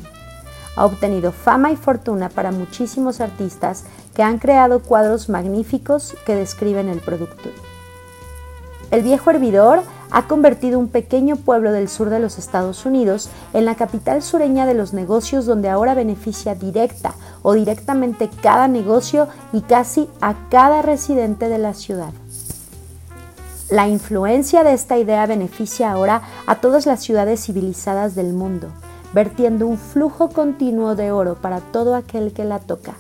Ha 0.75 0.85
obtenido 0.85 1.31
fama 1.31 1.71
y 1.71 1.77
fortuna 1.77 2.27
para 2.27 2.51
muchísimos 2.51 3.21
artistas 3.21 3.85
que 4.13 4.21
han 4.21 4.37
creado 4.37 4.81
cuadros 4.81 5.29
magníficos 5.29 6.15
que 6.25 6.35
describen 6.35 6.89
el 6.89 6.99
producto. 6.99 7.49
El 8.91 9.01
viejo 9.01 9.31
hervidor 9.31 9.81
ha 10.11 10.27
convertido 10.27 10.77
un 10.77 10.87
pequeño 10.87 11.35
pueblo 11.35 11.71
del 11.71 11.89
sur 11.89 12.09
de 12.09 12.19
los 12.19 12.37
Estados 12.37 12.85
Unidos 12.85 13.29
en 13.53 13.65
la 13.65 13.75
capital 13.75 14.21
sureña 14.21 14.65
de 14.65 14.73
los 14.73 14.93
negocios 14.93 15.45
donde 15.45 15.69
ahora 15.69 15.93
beneficia 15.93 16.53
directa 16.55 17.13
o 17.43 17.53
directamente 17.53 18.29
cada 18.41 18.67
negocio 18.67 19.27
y 19.53 19.61
casi 19.61 20.09
a 20.21 20.35
cada 20.49 20.81
residente 20.81 21.49
de 21.49 21.57
la 21.57 21.73
ciudad. 21.73 22.11
La 23.69 23.89
influencia 23.89 24.63
de 24.63 24.73
esta 24.73 24.97
idea 24.97 25.25
beneficia 25.25 25.91
ahora 25.91 26.21
a 26.45 26.61
todas 26.61 26.85
las 26.85 27.01
ciudades 27.01 27.45
civilizadas 27.45 28.15
del 28.15 28.31
mundo, 28.31 28.69
vertiendo 29.13 29.67
un 29.67 29.77
flujo 29.77 30.29
continuo 30.29 30.95
de 30.95 31.11
oro 31.11 31.35
para 31.35 31.59
todo 31.59 31.95
aquel 31.95 32.31
que 32.31 32.45
la 32.45 32.59
toca. 32.59 32.93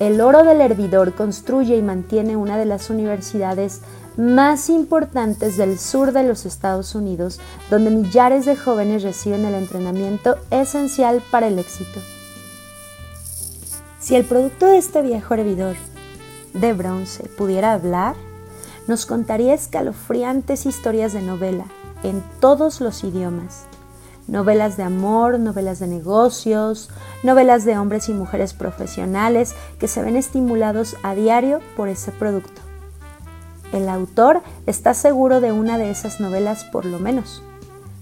El 0.00 0.20
oro 0.20 0.42
del 0.42 0.60
hervidor 0.60 1.14
construye 1.14 1.76
y 1.76 1.82
mantiene 1.82 2.36
una 2.36 2.58
de 2.58 2.64
las 2.64 2.90
universidades 2.90 3.82
más 4.16 4.68
importantes 4.68 5.56
del 5.56 5.78
sur 5.78 6.10
de 6.10 6.24
los 6.24 6.44
Estados 6.44 6.96
Unidos, 6.96 7.38
donde 7.70 7.90
millares 7.90 8.46
de 8.46 8.56
jóvenes 8.56 9.04
reciben 9.04 9.44
el 9.44 9.54
entrenamiento 9.54 10.38
esencial 10.50 11.22
para 11.30 11.46
el 11.46 11.60
éxito. 11.60 12.00
Si 14.00 14.16
el 14.16 14.24
producto 14.24 14.66
de 14.66 14.78
este 14.78 15.02
viejo 15.02 15.34
hervidor 15.34 15.76
de 16.52 16.72
bronce 16.72 17.28
pudiera 17.28 17.74
hablar, 17.74 18.16
nos 18.90 19.06
contaría 19.06 19.54
escalofriantes 19.54 20.66
historias 20.66 21.12
de 21.12 21.22
novela 21.22 21.64
en 22.02 22.24
todos 22.40 22.80
los 22.80 23.04
idiomas. 23.04 23.66
novelas 24.26 24.76
de 24.76 24.82
amor, 24.82 25.38
novelas 25.38 25.78
de 25.78 25.86
negocios, 25.86 26.88
novelas 27.22 27.64
de 27.64 27.78
hombres 27.78 28.08
y 28.08 28.12
mujeres 28.12 28.52
profesionales 28.52 29.54
que 29.78 29.86
se 29.86 30.02
ven 30.02 30.16
estimulados 30.16 30.96
a 31.04 31.14
diario 31.14 31.60
por 31.76 31.88
ese 31.88 32.10
producto. 32.10 32.60
El 33.72 33.88
autor 33.88 34.42
está 34.66 34.92
seguro 34.92 35.40
de 35.40 35.52
una 35.52 35.78
de 35.78 35.90
esas 35.90 36.18
novelas 36.20 36.64
por 36.64 36.84
lo 36.84 36.98
menos, 36.98 37.42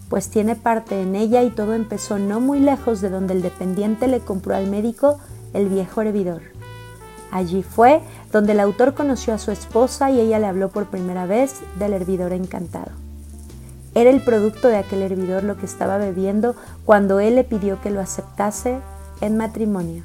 pues 0.08 0.30
tiene 0.30 0.56
parte 0.56 1.02
en 1.02 1.16
ella 1.16 1.42
y 1.42 1.50
todo 1.50 1.74
empezó 1.74 2.18
no 2.18 2.40
muy 2.40 2.60
lejos 2.60 3.02
de 3.02 3.10
donde 3.10 3.34
el 3.34 3.42
dependiente 3.42 4.06
le 4.06 4.20
compró 4.20 4.54
al 4.54 4.68
médico 4.68 5.18
el 5.52 5.68
viejo 5.68 6.00
hervidor. 6.00 6.57
Allí 7.30 7.62
fue 7.62 8.00
donde 8.32 8.52
el 8.52 8.60
autor 8.60 8.94
conoció 8.94 9.34
a 9.34 9.38
su 9.38 9.50
esposa 9.50 10.10
y 10.10 10.20
ella 10.20 10.38
le 10.38 10.46
habló 10.46 10.70
por 10.70 10.86
primera 10.86 11.26
vez 11.26 11.60
del 11.78 11.92
hervidor 11.92 12.32
encantado. 12.32 12.92
Era 13.94 14.10
el 14.10 14.22
producto 14.22 14.68
de 14.68 14.76
aquel 14.76 15.02
hervidor 15.02 15.44
lo 15.44 15.56
que 15.56 15.66
estaba 15.66 15.98
bebiendo 15.98 16.54
cuando 16.84 17.20
él 17.20 17.34
le 17.34 17.44
pidió 17.44 17.80
que 17.80 17.90
lo 17.90 18.00
aceptase 18.00 18.78
en 19.20 19.36
matrimonio. 19.36 20.04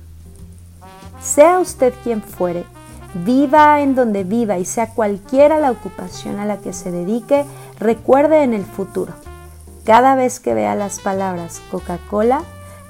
Sea 1.22 1.60
usted 1.60 1.94
quien 2.04 2.22
fuere, 2.22 2.66
viva 3.14 3.82
en 3.82 3.96
donde 3.96 4.24
viva 4.24 4.58
y 4.58 4.66
sea 4.66 4.90
cualquiera 4.94 5.60
la 5.60 5.72
ocupación 5.72 6.40
a 6.40 6.46
la 6.46 6.58
que 6.58 6.74
se 6.74 6.92
dedique, 6.92 7.46
recuerde 7.80 8.44
en 8.44 8.54
el 8.54 8.66
futuro, 8.66 9.14
cada 9.86 10.16
vez 10.16 10.40
que 10.40 10.54
vea 10.54 10.76
las 10.76 11.00
palabras 11.00 11.62
Coca-Cola, 11.72 12.44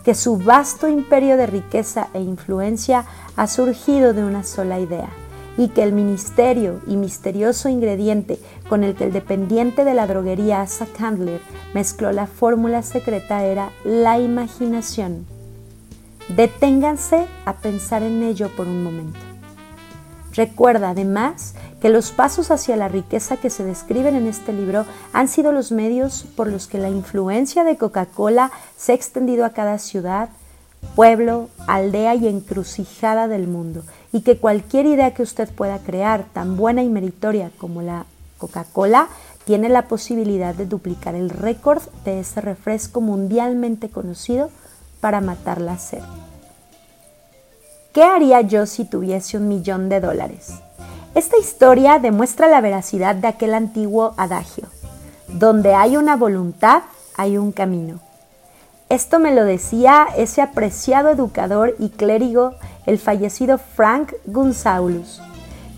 que 0.03 0.15
su 0.15 0.37
vasto 0.37 0.87
imperio 0.87 1.37
de 1.37 1.47
riqueza 1.47 2.09
e 2.13 2.21
influencia 2.21 3.05
ha 3.35 3.47
surgido 3.47 4.13
de 4.13 4.23
una 4.23 4.43
sola 4.43 4.79
idea 4.79 5.09
y 5.57 5.69
que 5.69 5.83
el 5.83 5.93
ministerio 5.93 6.81
y 6.87 6.97
misterioso 6.97 7.69
ingrediente 7.69 8.39
con 8.69 8.83
el 8.83 8.95
que 8.95 9.05
el 9.05 9.13
dependiente 9.13 9.85
de 9.85 9.93
la 9.93 10.07
droguería 10.07 10.61
Asa 10.61 10.87
Candler 10.97 11.41
mezcló 11.73 12.11
la 12.11 12.27
fórmula 12.27 12.81
secreta 12.81 13.43
era 13.45 13.69
la 13.83 14.19
imaginación. 14.19 15.25
Deténganse 16.29 17.27
a 17.45 17.57
pensar 17.57 18.01
en 18.01 18.23
ello 18.23 18.49
por 18.55 18.67
un 18.67 18.83
momento. 18.83 19.19
Recuerda 20.33 20.89
además 20.89 21.53
que 21.83 21.89
los 21.89 22.13
pasos 22.13 22.49
hacia 22.49 22.77
la 22.77 22.87
riqueza 22.87 23.35
que 23.35 23.49
se 23.49 23.65
describen 23.65 24.15
en 24.15 24.25
este 24.25 24.53
libro 24.53 24.85
han 25.11 25.27
sido 25.27 25.51
los 25.51 25.73
medios 25.73 26.25
por 26.37 26.47
los 26.47 26.67
que 26.67 26.77
la 26.77 26.87
influencia 26.87 27.65
de 27.65 27.75
Coca-Cola 27.75 28.53
se 28.77 28.93
ha 28.93 28.95
extendido 28.95 29.43
a 29.43 29.49
cada 29.49 29.77
ciudad, 29.79 30.29
pueblo, 30.95 31.49
aldea 31.67 32.15
y 32.15 32.29
encrucijada 32.29 33.27
del 33.27 33.49
mundo, 33.49 33.83
y 34.13 34.21
que 34.21 34.37
cualquier 34.37 34.85
idea 34.85 35.13
que 35.13 35.23
usted 35.23 35.53
pueda 35.53 35.77
crear, 35.79 36.23
tan 36.31 36.55
buena 36.55 36.83
y 36.83 36.87
meritoria 36.87 37.51
como 37.57 37.81
la 37.81 38.05
Coca-Cola, 38.37 39.09
tiene 39.43 39.67
la 39.67 39.89
posibilidad 39.89 40.55
de 40.55 40.65
duplicar 40.65 41.15
el 41.15 41.29
récord 41.29 41.81
de 42.05 42.21
ese 42.21 42.39
refresco 42.39 43.01
mundialmente 43.01 43.89
conocido 43.89 44.51
para 45.01 45.19
matar 45.19 45.59
la 45.59 45.77
sed. 45.77 46.01
¿Qué 47.91 48.03
haría 48.03 48.39
yo 48.39 48.67
si 48.67 48.85
tuviese 48.85 49.35
un 49.35 49.49
millón 49.49 49.89
de 49.89 49.99
dólares? 49.99 50.62
Esta 51.15 51.37
historia 51.37 51.99
demuestra 51.99 52.47
la 52.47 52.59
veracidad 52.59 53.13
de 53.13 53.27
aquel 53.27 53.53
antiguo 53.53 54.15
adagio. 54.17 54.63
Donde 55.27 55.75
hay 55.75 55.95
una 55.95 56.15
voluntad, 56.15 56.81
hay 57.15 57.37
un 57.37 57.51
camino. 57.51 57.99
Esto 58.89 59.19
me 59.19 59.33
lo 59.33 59.45
decía 59.45 60.07
ese 60.17 60.41
apreciado 60.41 61.09
educador 61.09 61.75
y 61.77 61.89
clérigo, 61.89 62.55
el 62.87 62.97
fallecido 62.97 63.59
Frank 63.59 64.13
Gunsaulus, 64.25 65.21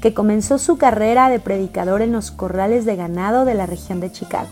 que 0.02 0.14
comenzó 0.14 0.58
su 0.58 0.78
carrera 0.78 1.28
de 1.28 1.42
predicador 1.42 2.02
en 2.02 2.14
los 2.14 2.32
corrales 2.32 2.86
de 2.86 2.96
ganado 2.96 3.44
de 3.44 3.56
la 3.56 3.66
región 3.66 4.00
de 4.00 4.14
Chicago. 4.14 4.50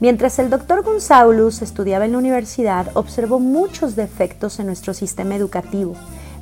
Mientras 0.00 0.38
el 0.38 0.50
doctor 0.50 0.84
Gunsaulus 0.84 1.62
estudiaba 1.62 2.04
en 2.04 2.12
la 2.12 2.18
universidad, 2.18 2.88
observó 2.92 3.40
muchos 3.40 3.96
defectos 3.96 4.60
en 4.60 4.66
nuestro 4.66 4.92
sistema 4.92 5.34
educativo 5.34 5.94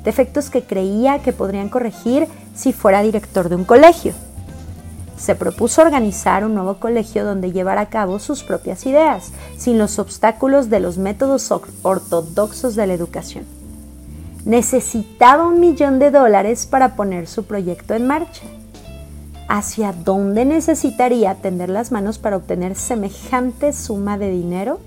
defectos 0.07 0.49
que 0.49 0.63
creía 0.63 1.19
que 1.19 1.33
podrían 1.33 1.67
corregir 1.67 2.29
si 2.57 2.73
fuera 2.73 3.01
director 3.01 3.47
de 3.47 3.55
un 3.55 3.63
colegio. 3.63 4.13
Se 5.17 5.35
propuso 5.35 5.81
organizar 5.81 6.43
un 6.43 6.53
nuevo 6.53 6.75
colegio 6.75 7.25
donde 7.25 7.51
llevar 7.51 7.77
a 7.77 7.89
cabo 7.89 8.19
sus 8.19 8.43
propias 8.43 8.85
ideas, 8.85 9.31
sin 9.57 9.77
los 9.77 9.97
obstáculos 9.99 10.69
de 10.69 10.79
los 10.79 10.97
métodos 10.97 11.51
ortodoxos 11.81 12.75
de 12.75 12.87
la 12.87 12.93
educación. 12.93 13.45
Necesitaba 14.45 15.47
un 15.47 15.59
millón 15.59 15.99
de 15.99 16.11
dólares 16.11 16.67
para 16.67 16.95
poner 16.95 17.27
su 17.27 17.45
proyecto 17.45 17.95
en 17.95 18.07
marcha. 18.07 18.43
¿Hacia 19.49 19.93
dónde 19.93 20.45
necesitaría 20.45 21.35
tender 21.35 21.69
las 21.69 21.91
manos 21.91 22.19
para 22.19 22.37
obtener 22.37 22.75
semejante 22.75 23.73
suma 23.73 24.17
de 24.17 24.29
dinero? 24.29 24.79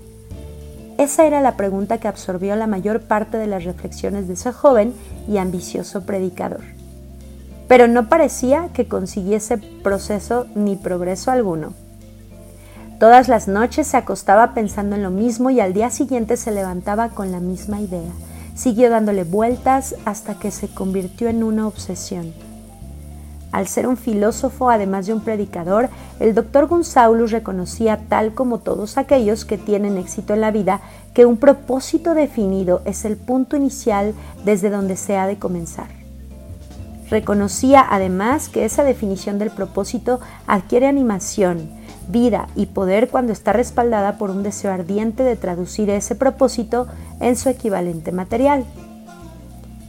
Esa 0.97 1.25
era 1.25 1.41
la 1.41 1.57
pregunta 1.57 1.97
que 1.97 2.07
absorbió 2.07 2.55
la 2.55 2.67
mayor 2.67 3.01
parte 3.01 3.37
de 3.37 3.47
las 3.47 3.63
reflexiones 3.63 4.27
de 4.27 4.35
ese 4.35 4.51
joven 4.51 4.93
y 5.27 5.37
ambicioso 5.37 6.05
predicador. 6.05 6.61
Pero 7.71 7.87
no 7.87 8.09
parecía 8.09 8.67
que 8.73 8.89
consiguiese 8.89 9.57
proceso 9.57 10.45
ni 10.55 10.75
progreso 10.75 11.31
alguno. 11.31 11.71
Todas 12.99 13.29
las 13.29 13.47
noches 13.47 13.87
se 13.87 13.95
acostaba 13.95 14.53
pensando 14.53 14.97
en 14.97 15.03
lo 15.03 15.09
mismo 15.09 15.49
y 15.51 15.61
al 15.61 15.71
día 15.71 15.89
siguiente 15.89 16.35
se 16.35 16.51
levantaba 16.51 17.07
con 17.11 17.31
la 17.31 17.39
misma 17.39 17.79
idea. 17.79 18.11
Siguió 18.55 18.89
dándole 18.89 19.23
vueltas 19.23 19.95
hasta 20.03 20.37
que 20.37 20.51
se 20.51 20.67
convirtió 20.67 21.29
en 21.29 21.43
una 21.43 21.65
obsesión. 21.65 22.33
Al 23.53 23.69
ser 23.69 23.87
un 23.87 23.95
filósofo, 23.95 24.69
además 24.69 25.05
de 25.05 25.13
un 25.13 25.21
predicador, 25.21 25.87
el 26.19 26.35
doctor 26.35 26.67
Gonzaulus 26.67 27.31
reconocía, 27.31 28.01
tal 28.09 28.33
como 28.33 28.57
todos 28.57 28.97
aquellos 28.97 29.45
que 29.45 29.57
tienen 29.57 29.97
éxito 29.97 30.33
en 30.33 30.41
la 30.41 30.51
vida, 30.51 30.81
que 31.13 31.25
un 31.25 31.37
propósito 31.37 32.15
definido 32.15 32.81
es 32.83 33.05
el 33.05 33.15
punto 33.15 33.55
inicial 33.55 34.13
desde 34.43 34.69
donde 34.69 34.97
se 34.97 35.15
ha 35.15 35.25
de 35.25 35.39
comenzar. 35.39 36.00
Reconocía 37.11 37.85
además 37.89 38.47
que 38.47 38.63
esa 38.63 38.85
definición 38.85 39.37
del 39.37 39.51
propósito 39.51 40.21
adquiere 40.47 40.87
animación, 40.87 41.69
vida 42.07 42.47
y 42.55 42.67
poder 42.67 43.09
cuando 43.09 43.33
está 43.33 43.51
respaldada 43.51 44.17
por 44.17 44.31
un 44.31 44.43
deseo 44.43 44.71
ardiente 44.71 45.23
de 45.23 45.35
traducir 45.35 45.89
ese 45.89 46.15
propósito 46.15 46.87
en 47.19 47.35
su 47.35 47.49
equivalente 47.49 48.13
material. 48.13 48.63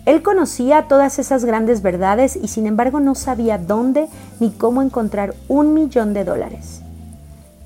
Él 0.05 0.23
conocía 0.23 0.89
todas 0.89 1.21
esas 1.21 1.45
grandes 1.45 1.81
verdades 1.81 2.35
y 2.35 2.49
sin 2.49 2.67
embargo 2.67 2.99
no 2.99 3.15
sabía 3.15 3.57
dónde 3.57 4.09
ni 4.41 4.51
cómo 4.51 4.83
encontrar 4.83 5.37
un 5.47 5.75
millón 5.75 6.15
de 6.15 6.25
dólares. 6.25 6.83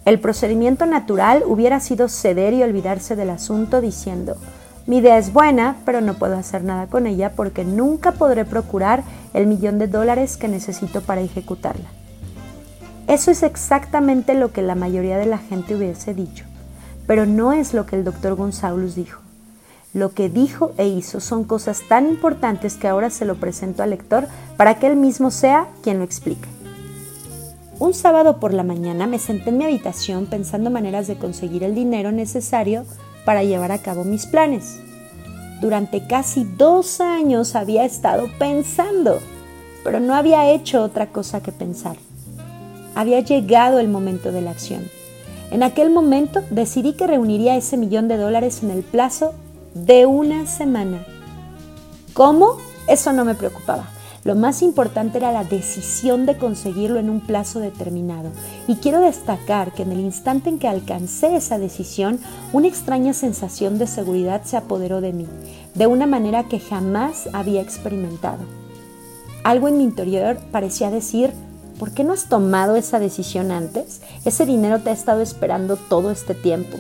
El 0.05 0.21
procedimiento 0.21 0.85
natural 0.85 1.43
hubiera 1.47 1.81
sido 1.81 2.11
ceder 2.11 2.53
y 2.53 2.63
olvidarse 2.63 3.17
del 3.17 3.31
asunto 3.31 3.81
diciendo, 3.81 4.37
mi 4.87 4.99
idea 4.99 5.19
es 5.19 5.33
buena, 5.33 5.79
pero 5.85 6.01
no 6.01 6.15
puedo 6.15 6.37
hacer 6.37 6.63
nada 6.63 6.87
con 6.87 7.09
ella 7.09 7.33
porque 7.35 7.65
nunca 7.65 8.13
podré 8.13 8.45
procurar 8.45 9.03
el 9.37 9.47
millón 9.47 9.79
de 9.79 9.87
dólares 9.87 10.39
que 10.39 10.49
necesito 10.49 11.03
para 11.03 11.21
ejecutarla. 11.21 11.91
Eso 13.07 13.31
es 13.31 13.43
exactamente 13.43 14.35
lo 14.35 14.51
que 14.51 14.63
la 14.63 14.75
mayoría 14.75 15.19
de 15.19 15.27
la 15.27 15.39
gente 15.39 15.77
hubiese 15.77 16.15
dicho, 16.15 16.47
pero 17.07 17.27
no 17.27 17.53
es 17.53 17.75
lo 17.75 17.85
que 17.85 17.97
el 17.97 18.05
doctor 18.05 18.35
González 18.35 18.95
dijo. 18.95 19.21
Lo 19.93 20.13
que 20.13 20.31
dijo 20.31 20.73
e 20.79 20.89
hizo 20.89 21.21
son 21.21 21.45
cosas 21.45 21.83
tan 21.87 22.09
importantes 22.09 22.77
que 22.77 22.89
ahora 22.89 23.11
se 23.11 23.27
lo 23.27 23.37
presento 23.37 23.83
al 23.83 23.91
lector 23.91 24.27
para 24.57 24.79
que 24.79 24.87
él 24.87 24.97
mismo 24.97 25.31
sea 25.31 25.69
quien 25.83 25.99
lo 25.99 26.05
explique. 26.05 26.49
Un 27.79 27.93
sábado 27.93 28.41
por 28.41 28.55
la 28.55 28.63
mañana 28.63 29.07
me 29.07 29.19
senté 29.19 29.51
en 29.51 29.59
mi 29.59 29.65
habitación 29.65 30.27
pensando 30.27 30.71
maneras 30.71 31.07
de 31.09 31.19
conseguir 31.19 31.63
el 31.63 31.75
dinero 31.75 32.11
necesario 32.11 32.87
para 33.27 33.45
llevar 33.45 33.71
a 33.71 33.79
cabo 33.79 34.03
mis 34.03 34.25
planes. 34.25 34.81
Durante 35.61 36.07
casi 36.07 36.45
dos 36.45 37.01
años 37.01 37.55
había 37.55 37.85
estado 37.85 38.29
pensando, 38.39 39.21
pero 39.83 40.01
no 40.01 40.15
había 40.15 40.51
hecho 40.51 40.83
otra 40.83 41.07
cosa 41.07 41.43
que 41.43 41.53
pensar. 41.53 41.97
Había 42.95 43.21
llegado 43.21 43.79
el 43.79 43.89
momento 43.89 44.33
de 44.33 44.43
la 44.43 44.51
acción. 44.51 44.89
En 45.51 45.63
aquel 45.63 45.91
momento 45.91 46.43
decidí 46.51 46.95
que 46.95 47.07
reuniría 47.07 47.57
ese 47.57 47.77
millón 47.77 48.09
de 48.09 48.17
dólares 48.17 48.63
en 48.63 48.71
el 48.71 48.83
plazo 48.83 49.33
de 49.75 50.07
una 50.07 50.47
semana. 50.47 51.05
¿Cómo? 52.13 52.57
Eso 52.89 53.13
no 53.13 53.25
me 53.25 53.35
preocupaba. 53.35 53.89
Lo 54.27 54.35
más 54.35 54.61
importante 54.61 55.19
era 55.19 55.31
la 55.31 55.45
decisión 55.45 56.27
de 56.27 56.37
conseguirlo 56.37 56.99
en 56.99 57.11
un 57.11 57.21
plazo 57.21 57.61
determinado. 57.61 58.33
Y 58.67 58.75
quiero 58.75 59.01
destacar 59.01 59.73
que 59.73 59.85
en 59.85 59.93
el 59.93 60.01
instante 60.01 60.49
en 60.49 60.59
que 60.59 60.67
alcancé 60.67 61.37
esa 61.37 61.61
decisión, 61.61 62.19
una 62.53 62.67
extraña 62.67 63.13
sensación 63.13 63.79
de 63.79 63.87
seguridad 63.87 64.43
se 64.43 64.57
apoderó 64.57 65.01
de 65.01 65.13
mí, 65.13 65.29
de 65.77 65.87
una 65.87 66.09
manera 66.09 66.49
que 66.49 66.59
jamás 66.59 67.29
había 67.33 67.61
experimentado. 67.61 68.41
Algo 69.45 69.69
en 69.69 69.79
mi 69.79 69.85
interior 69.85 70.39
parecía 70.51 70.91
decir, 70.91 71.31
¿por 71.79 71.93
qué 71.93 72.03
no 72.03 72.13
has 72.13 72.29
tomado 72.29 72.75
esa 72.75 72.99
decisión 72.99 73.53
antes? 73.53 74.01
Ese 74.25 74.45
dinero 74.45 74.81
te 74.81 74.91
ha 74.91 74.95
estado 74.95 75.21
esperando 75.21 75.77
todo 75.77 76.11
este 76.11 76.35
tiempo. 76.35 76.79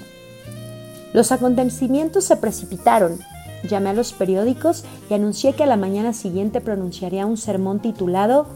Los 1.13 1.31
acontecimientos 1.31 2.25
se 2.25 2.37
precipitaron. 2.39 3.21
Llamé 3.63 3.91
a 3.91 3.95
los 3.95 4.13
periódicos 4.13 4.85
y 5.11 5.15
anuncié 5.15 5.55
que 5.55 5.65
a 5.65 5.67
la 5.67 5.77
mañana 5.77 6.13
siguiente 6.13 6.61
pronunciaría 6.61 7.27
un 7.27 7.37
sermón 7.37 7.81
titulado 7.81 8.47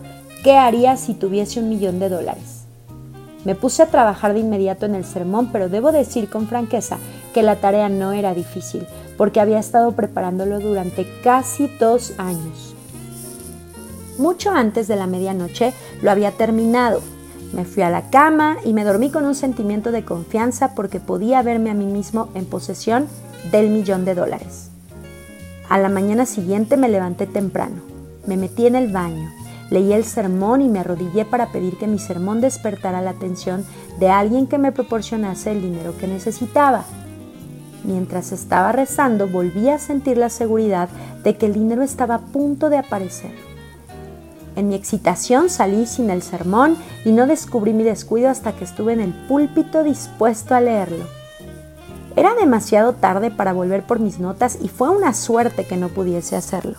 ¿Qué 0.44 0.56
haría 0.56 0.96
si 0.96 1.14
tuviese 1.14 1.60
un 1.60 1.68
millón 1.68 1.98
de 1.98 2.08
dólares? 2.08 2.64
Me 3.44 3.54
puse 3.54 3.82
a 3.82 3.86
trabajar 3.86 4.34
de 4.34 4.40
inmediato 4.40 4.86
en 4.86 4.94
el 4.94 5.04
sermón, 5.04 5.50
pero 5.50 5.68
debo 5.68 5.92
decir 5.92 6.28
con 6.28 6.46
franqueza 6.46 6.98
que 7.32 7.42
la 7.42 7.56
tarea 7.56 7.88
no 7.88 8.12
era 8.12 8.34
difícil, 8.34 8.86
porque 9.16 9.40
había 9.40 9.58
estado 9.58 9.92
preparándolo 9.92 10.60
durante 10.60 11.06
casi 11.22 11.68
dos 11.78 12.14
años. 12.18 12.74
Mucho 14.18 14.50
antes 14.50 14.88
de 14.88 14.96
la 14.96 15.06
medianoche 15.06 15.72
lo 16.02 16.10
había 16.10 16.32
terminado. 16.32 17.00
Me 17.52 17.64
fui 17.64 17.82
a 17.82 17.90
la 17.90 18.10
cama 18.10 18.58
y 18.64 18.74
me 18.74 18.84
dormí 18.84 19.10
con 19.10 19.24
un 19.24 19.34
sentimiento 19.34 19.90
de 19.90 20.04
confianza 20.04 20.74
porque 20.74 21.00
podía 21.00 21.42
verme 21.42 21.70
a 21.70 21.74
mí 21.74 21.86
mismo 21.86 22.28
en 22.34 22.44
posesión 22.44 23.08
del 23.50 23.70
millón 23.70 24.04
de 24.04 24.14
dólares. 24.14 24.69
A 25.70 25.78
la 25.78 25.88
mañana 25.88 26.26
siguiente 26.26 26.76
me 26.76 26.88
levanté 26.88 27.28
temprano, 27.28 27.76
me 28.26 28.37
metí 28.37 28.66
en 28.66 28.74
el 28.74 28.92
baño, 28.92 29.30
leí 29.70 29.92
el 29.92 30.02
sermón 30.02 30.62
y 30.62 30.68
me 30.68 30.80
arrodillé 30.80 31.24
para 31.24 31.52
pedir 31.52 31.78
que 31.78 31.87
mi 31.87 32.00
sermón 32.00 32.40
despertara 32.40 33.00
la 33.00 33.11
atención 33.11 33.64
de 34.00 34.09
alguien 34.09 34.48
que 34.48 34.59
me 34.59 34.72
proporcionase 34.72 35.52
el 35.52 35.62
dinero 35.62 35.96
que 35.96 36.09
necesitaba. 36.09 36.83
Mientras 37.85 38.33
estaba 38.33 38.72
rezando 38.72 39.28
volví 39.28 39.68
a 39.68 39.78
sentir 39.78 40.18
la 40.18 40.28
seguridad 40.28 40.88
de 41.22 41.37
que 41.37 41.46
el 41.46 41.52
dinero 41.52 41.85
estaba 41.85 42.16
a 42.16 42.20
punto 42.20 42.68
de 42.68 42.78
aparecer. 42.78 43.30
En 44.56 44.66
mi 44.66 44.74
excitación 44.74 45.48
salí 45.50 45.87
sin 45.87 46.11
el 46.11 46.22
sermón 46.22 46.76
y 47.04 47.12
no 47.12 47.28
descubrí 47.28 47.74
mi 47.74 47.85
descuido 47.85 48.28
hasta 48.28 48.56
que 48.56 48.64
estuve 48.64 48.92
en 48.92 49.00
el 49.00 49.12
púlpito 49.28 49.85
dispuesto 49.85 50.56
a 50.56 50.61
leerlo. 50.61 51.19
Era 52.16 52.35
demasiado 52.35 52.92
tarde 52.94 53.31
para 53.31 53.53
volver 53.53 53.87
por 53.87 54.01
mis 54.01 54.18
notas 54.18 54.59
y 54.61 54.68
fue 54.68 54.90
una 54.90 55.14
suerte 55.14 55.64
que 55.64 55.77
no 55.77 55.88
pudiese 55.88 56.37
hacerlo. 56.37 56.77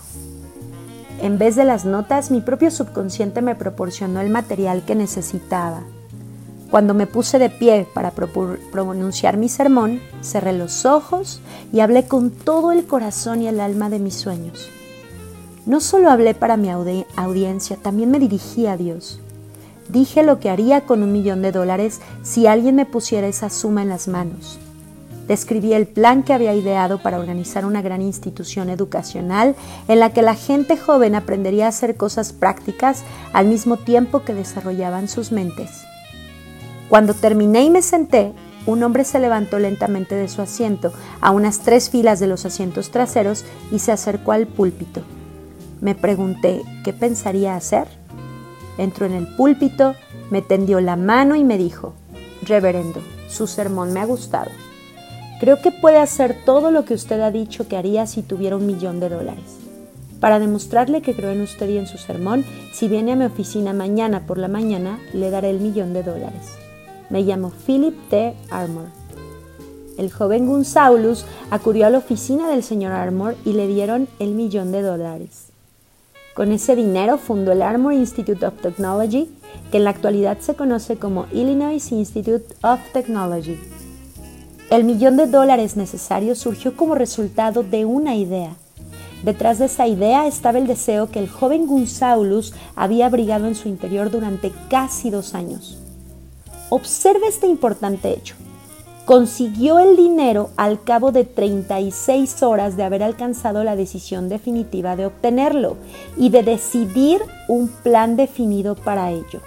En 1.21 1.37
vez 1.37 1.55
de 1.55 1.65
las 1.65 1.85
notas, 1.85 2.31
mi 2.31 2.41
propio 2.41 2.71
subconsciente 2.71 3.41
me 3.41 3.55
proporcionó 3.55 4.21
el 4.21 4.29
material 4.29 4.83
que 4.83 4.95
necesitaba. 4.95 5.83
Cuando 6.71 6.93
me 6.93 7.05
puse 7.05 7.37
de 7.37 7.49
pie 7.49 7.85
para 7.93 8.11
pronunciar 8.11 9.37
mi 9.37 9.49
sermón, 9.49 9.99
cerré 10.21 10.53
los 10.53 10.85
ojos 10.85 11.41
y 11.71 11.81
hablé 11.81 12.07
con 12.07 12.31
todo 12.31 12.71
el 12.71 12.85
corazón 12.85 13.41
y 13.41 13.47
el 13.47 13.59
alma 13.59 13.89
de 13.89 13.99
mis 13.99 14.15
sueños. 14.15 14.69
No 15.65 15.79
solo 15.79 16.09
hablé 16.09 16.33
para 16.33 16.57
mi 16.57 16.69
audiencia, 16.69 17.77
también 17.77 18.09
me 18.09 18.19
dirigí 18.19 18.65
a 18.65 18.77
Dios. 18.77 19.19
Dije 19.89 20.23
lo 20.23 20.39
que 20.39 20.49
haría 20.49 20.81
con 20.81 21.03
un 21.03 21.11
millón 21.11 21.41
de 21.41 21.51
dólares 21.51 21.99
si 22.23 22.47
alguien 22.47 22.75
me 22.75 22.85
pusiera 22.85 23.27
esa 23.27 23.49
suma 23.49 23.83
en 23.83 23.89
las 23.89 24.07
manos. 24.07 24.57
Describí 25.27 25.73
el 25.73 25.87
plan 25.87 26.23
que 26.23 26.33
había 26.33 26.53
ideado 26.53 27.01
para 27.01 27.19
organizar 27.19 27.65
una 27.65 27.81
gran 27.81 28.01
institución 28.01 28.69
educacional 28.69 29.55
en 29.87 29.99
la 29.99 30.11
que 30.11 30.21
la 30.21 30.35
gente 30.35 30.77
joven 30.77 31.15
aprendería 31.15 31.67
a 31.67 31.69
hacer 31.69 31.95
cosas 31.95 32.33
prácticas 32.33 33.03
al 33.33 33.47
mismo 33.47 33.77
tiempo 33.77 34.23
que 34.23 34.33
desarrollaban 34.33 35.07
sus 35.07 35.31
mentes. 35.31 35.83
Cuando 36.89 37.13
terminé 37.13 37.63
y 37.63 37.69
me 37.69 37.81
senté, 37.81 38.33
un 38.65 38.83
hombre 38.83 39.05
se 39.05 39.19
levantó 39.19 39.57
lentamente 39.59 40.15
de 40.15 40.27
su 40.27 40.41
asiento 40.41 40.91
a 41.21 41.31
unas 41.31 41.59
tres 41.59 41.89
filas 41.89 42.19
de 42.19 42.27
los 42.27 42.45
asientos 42.45 42.91
traseros 42.91 43.45
y 43.71 43.79
se 43.79 43.91
acercó 43.91 44.33
al 44.33 44.47
púlpito. 44.47 45.01
Me 45.79 45.95
pregunté 45.95 46.61
qué 46.83 46.93
pensaría 46.93 47.55
hacer. 47.55 47.87
Entró 48.77 49.05
en 49.05 49.13
el 49.13 49.27
púlpito, 49.35 49.95
me 50.29 50.41
tendió 50.41 50.79
la 50.79 50.95
mano 50.95 51.35
y 51.35 51.43
me 51.43 51.57
dijo, 51.57 51.93
Reverendo, 52.43 53.01
su 53.29 53.47
sermón 53.47 53.93
me 53.93 53.99
ha 53.99 54.05
gustado. 54.05 54.51
Creo 55.41 55.59
que 55.59 55.71
puede 55.71 55.97
hacer 55.97 56.37
todo 56.45 56.69
lo 56.69 56.85
que 56.85 56.93
usted 56.93 57.19
ha 57.19 57.31
dicho 57.31 57.67
que 57.67 57.75
haría 57.75 58.05
si 58.05 58.21
tuviera 58.21 58.57
un 58.57 58.67
millón 58.67 58.99
de 58.99 59.09
dólares. 59.09 59.57
Para 60.19 60.37
demostrarle 60.37 61.01
que 61.01 61.15
creo 61.15 61.31
en 61.31 61.41
usted 61.41 61.67
y 61.67 61.79
en 61.79 61.87
su 61.87 61.97
sermón, 61.97 62.45
si 62.71 62.87
viene 62.87 63.13
a 63.13 63.15
mi 63.15 63.25
oficina 63.25 63.73
mañana 63.73 64.27
por 64.27 64.37
la 64.37 64.47
mañana, 64.47 64.99
le 65.13 65.31
daré 65.31 65.49
el 65.49 65.59
millón 65.59 65.93
de 65.93 66.03
dólares. 66.03 66.59
Me 67.09 67.23
llamo 67.23 67.51
Philip 67.65 67.95
T. 68.11 68.35
Armour. 68.51 68.85
El 69.97 70.11
joven 70.11 70.45
Gunsaulus 70.45 71.25
acudió 71.49 71.87
a 71.87 71.89
la 71.89 71.97
oficina 71.97 72.47
del 72.47 72.61
señor 72.61 72.91
Armour 72.91 73.35
y 73.43 73.53
le 73.53 73.65
dieron 73.65 74.07
el 74.19 74.35
millón 74.35 74.71
de 74.71 74.83
dólares. 74.83 75.47
Con 76.35 76.51
ese 76.51 76.75
dinero 76.75 77.17
fundó 77.17 77.51
el 77.51 77.63
Armour 77.63 77.93
Institute 77.93 78.45
of 78.45 78.61
Technology, 78.61 79.27
que 79.71 79.77
en 79.77 79.85
la 79.85 79.89
actualidad 79.89 80.37
se 80.37 80.53
conoce 80.53 80.97
como 80.97 81.25
Illinois 81.31 81.91
Institute 81.91 82.45
of 82.61 82.79
Technology. 82.93 83.57
El 84.71 84.85
millón 84.85 85.17
de 85.17 85.27
dólares 85.27 85.75
necesario 85.75 86.33
surgió 86.33 86.77
como 86.77 86.95
resultado 86.95 87.61
de 87.61 87.83
una 87.83 88.15
idea. 88.15 88.55
Detrás 89.21 89.59
de 89.59 89.65
esa 89.65 89.85
idea 89.85 90.27
estaba 90.27 90.59
el 90.59 90.65
deseo 90.65 91.11
que 91.11 91.19
el 91.19 91.27
joven 91.27 91.67
Gunsaulus 91.67 92.53
había 92.77 93.07
abrigado 93.07 93.47
en 93.47 93.55
su 93.55 93.67
interior 93.67 94.09
durante 94.09 94.49
casi 94.69 95.09
dos 95.09 95.35
años. 95.35 95.77
Observe 96.69 97.27
este 97.27 97.47
importante 97.47 98.11
hecho. 98.11 98.35
Consiguió 99.03 99.77
el 99.77 99.97
dinero 99.97 100.51
al 100.55 100.81
cabo 100.81 101.11
de 101.11 101.25
36 101.25 102.41
horas 102.41 102.77
de 102.77 102.83
haber 102.83 103.03
alcanzado 103.03 103.65
la 103.65 103.75
decisión 103.75 104.29
definitiva 104.29 104.95
de 104.95 105.07
obtenerlo 105.07 105.75
y 106.15 106.29
de 106.29 106.43
decidir 106.43 107.19
un 107.49 107.67
plan 107.67 108.15
definido 108.15 108.75
para 108.75 109.11
ello. 109.11 109.41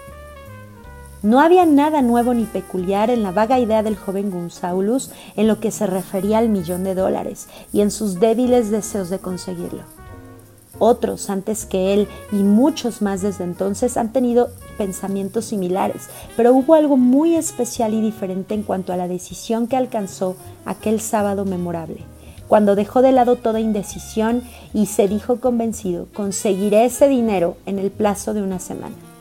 No 1.24 1.40
había 1.40 1.64
nada 1.64 2.02
nuevo 2.02 2.34
ni 2.34 2.44
peculiar 2.44 3.08
en 3.08 3.22
la 3.22 3.32
vaga 3.32 3.58
idea 3.58 3.82
del 3.82 3.96
joven 3.96 4.30
Gunsaulus 4.30 5.10
en 5.37 5.48
lo 5.48 5.58
que 5.58 5.70
se 5.70 5.87
refería 5.87 6.37
al 6.37 6.50
millón 6.50 6.84
de 6.84 6.94
dólares 6.94 7.48
y 7.72 7.80
en 7.80 7.90
sus 7.90 8.20
débiles 8.20 8.70
deseos 8.70 9.08
de 9.08 9.18
conseguirlo. 9.18 9.84
Otros 10.78 11.30
antes 11.30 11.64
que 11.64 11.94
él 11.94 12.08
y 12.30 12.42
muchos 12.42 13.00
más 13.00 13.22
desde 13.22 13.44
entonces 13.44 13.96
han 13.96 14.12
tenido 14.12 14.50
pensamientos 14.76 15.46
similares, 15.46 16.10
pero 16.37 16.52
hubo 16.52 16.74
algo 16.74 16.98
muy 16.98 17.37
especial 17.37 17.94
y 17.94 18.02
diferente 18.02 18.52
en 18.52 18.62
cuanto 18.62 18.92
a 18.92 18.98
la 18.98 19.08
decisión 19.08 19.66
que 19.66 19.78
alcanzó 19.78 20.37
aquel 20.66 21.00
sábado 21.00 21.46
memorable, 21.46 22.00
cuando 22.48 22.74
dejó 22.74 23.00
de 23.00 23.12
lado 23.12 23.37
toda 23.37 23.60
indecisión 23.60 24.42
y 24.74 24.84
se 24.84 25.08
dijo 25.08 25.40
convencido, 25.40 26.06
conseguiré 26.12 26.84
ese 26.84 27.08
dinero 27.08 27.56
en 27.64 27.78
el 27.78 27.90
plazo 27.90 28.34
de 28.34 28.42
una 28.42 28.58
semana. 28.58 29.13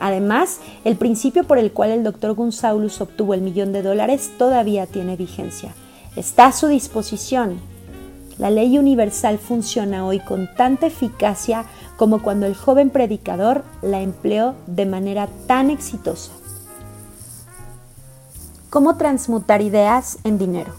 Además, 0.00 0.60
el 0.84 0.96
principio 0.96 1.44
por 1.44 1.58
el 1.58 1.72
cual 1.72 1.90
el 1.90 2.04
doctor 2.04 2.34
Gunsaulus 2.34 3.00
obtuvo 3.00 3.34
el 3.34 3.40
millón 3.40 3.72
de 3.72 3.82
dólares 3.82 4.30
todavía 4.38 4.86
tiene 4.86 5.16
vigencia. 5.16 5.74
Está 6.16 6.46
a 6.46 6.52
su 6.52 6.66
disposición. 6.66 7.60
La 8.38 8.50
ley 8.50 8.78
universal 8.78 9.38
funciona 9.38 10.06
hoy 10.06 10.20
con 10.20 10.48
tanta 10.54 10.86
eficacia 10.86 11.64
como 11.96 12.22
cuando 12.22 12.46
el 12.46 12.54
joven 12.54 12.90
predicador 12.90 13.64
la 13.80 14.02
empleó 14.02 14.54
de 14.66 14.84
manera 14.84 15.28
tan 15.46 15.70
exitosa. 15.70 16.32
¿Cómo 18.68 18.96
transmutar 18.96 19.62
ideas 19.62 20.18
en 20.24 20.36
dinero? 20.36 20.72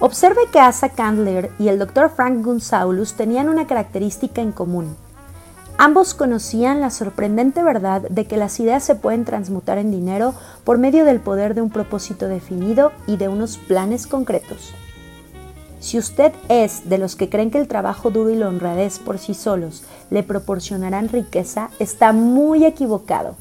Observe 0.00 0.42
que 0.52 0.60
Asa 0.60 0.90
Candler 0.90 1.50
y 1.58 1.68
el 1.68 1.78
doctor 1.78 2.10
Frank 2.14 2.44
Gunsaulus 2.44 3.14
tenían 3.14 3.48
una 3.48 3.66
característica 3.66 4.42
en 4.42 4.52
común 4.52 4.94
Ambos 5.76 6.14
conocían 6.14 6.80
la 6.80 6.90
sorprendente 6.90 7.64
verdad 7.64 8.02
de 8.02 8.26
que 8.26 8.36
las 8.36 8.60
ideas 8.60 8.84
se 8.84 8.94
pueden 8.94 9.24
transmutar 9.24 9.76
en 9.78 9.90
dinero 9.90 10.32
por 10.62 10.78
medio 10.78 11.04
del 11.04 11.18
poder 11.18 11.54
de 11.56 11.62
un 11.62 11.70
propósito 11.70 12.28
definido 12.28 12.92
y 13.08 13.16
de 13.16 13.26
unos 13.26 13.56
planes 13.56 14.06
concretos. 14.06 14.72
Si 15.80 15.98
usted 15.98 16.32
es 16.48 16.88
de 16.88 16.96
los 16.96 17.16
que 17.16 17.28
creen 17.28 17.50
que 17.50 17.58
el 17.58 17.66
trabajo 17.66 18.10
duro 18.10 18.30
y 18.30 18.36
la 18.36 18.48
honradez 18.48 19.00
por 19.00 19.18
sí 19.18 19.34
solos 19.34 19.82
le 20.10 20.22
proporcionarán 20.22 21.08
riqueza, 21.08 21.70
está 21.80 22.12
muy 22.12 22.64
equivocado. 22.64 23.34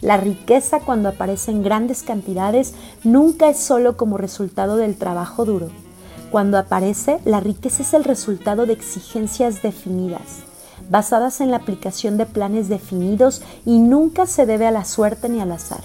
La 0.00 0.16
riqueza 0.16 0.80
cuando 0.80 1.10
aparece 1.10 1.52
en 1.52 1.62
grandes 1.62 2.02
cantidades 2.02 2.74
nunca 3.04 3.48
es 3.48 3.58
solo 3.58 3.96
como 3.96 4.18
resultado 4.18 4.76
del 4.76 4.96
trabajo 4.96 5.44
duro. 5.44 5.70
Cuando 6.32 6.58
aparece, 6.58 7.20
la 7.24 7.38
riqueza 7.38 7.84
es 7.84 7.94
el 7.94 8.02
resultado 8.02 8.66
de 8.66 8.72
exigencias 8.72 9.62
definidas 9.62 10.42
basadas 10.90 11.40
en 11.40 11.50
la 11.50 11.58
aplicación 11.58 12.16
de 12.16 12.26
planes 12.26 12.68
definidos 12.68 13.42
y 13.64 13.78
nunca 13.78 14.26
se 14.26 14.46
debe 14.46 14.66
a 14.66 14.70
la 14.70 14.84
suerte 14.84 15.28
ni 15.28 15.40
al 15.40 15.52
azar. 15.52 15.82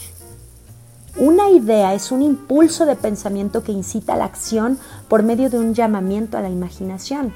Una 1.20 1.50
idea 1.50 1.96
es 1.96 2.12
un 2.12 2.22
impulso 2.22 2.86
de 2.86 2.96
pensamiento 2.96 3.64
que 3.64 3.72
incita 3.72 4.14
a 4.14 4.18
la 4.18 4.26
acción 4.26 4.78
por 5.08 5.24
medio 5.24 5.50
de 5.50 5.58
un 5.58 5.74
llamamiento 5.74 6.38
a 6.38 6.42
la 6.42 6.50
imaginación. 6.50 7.34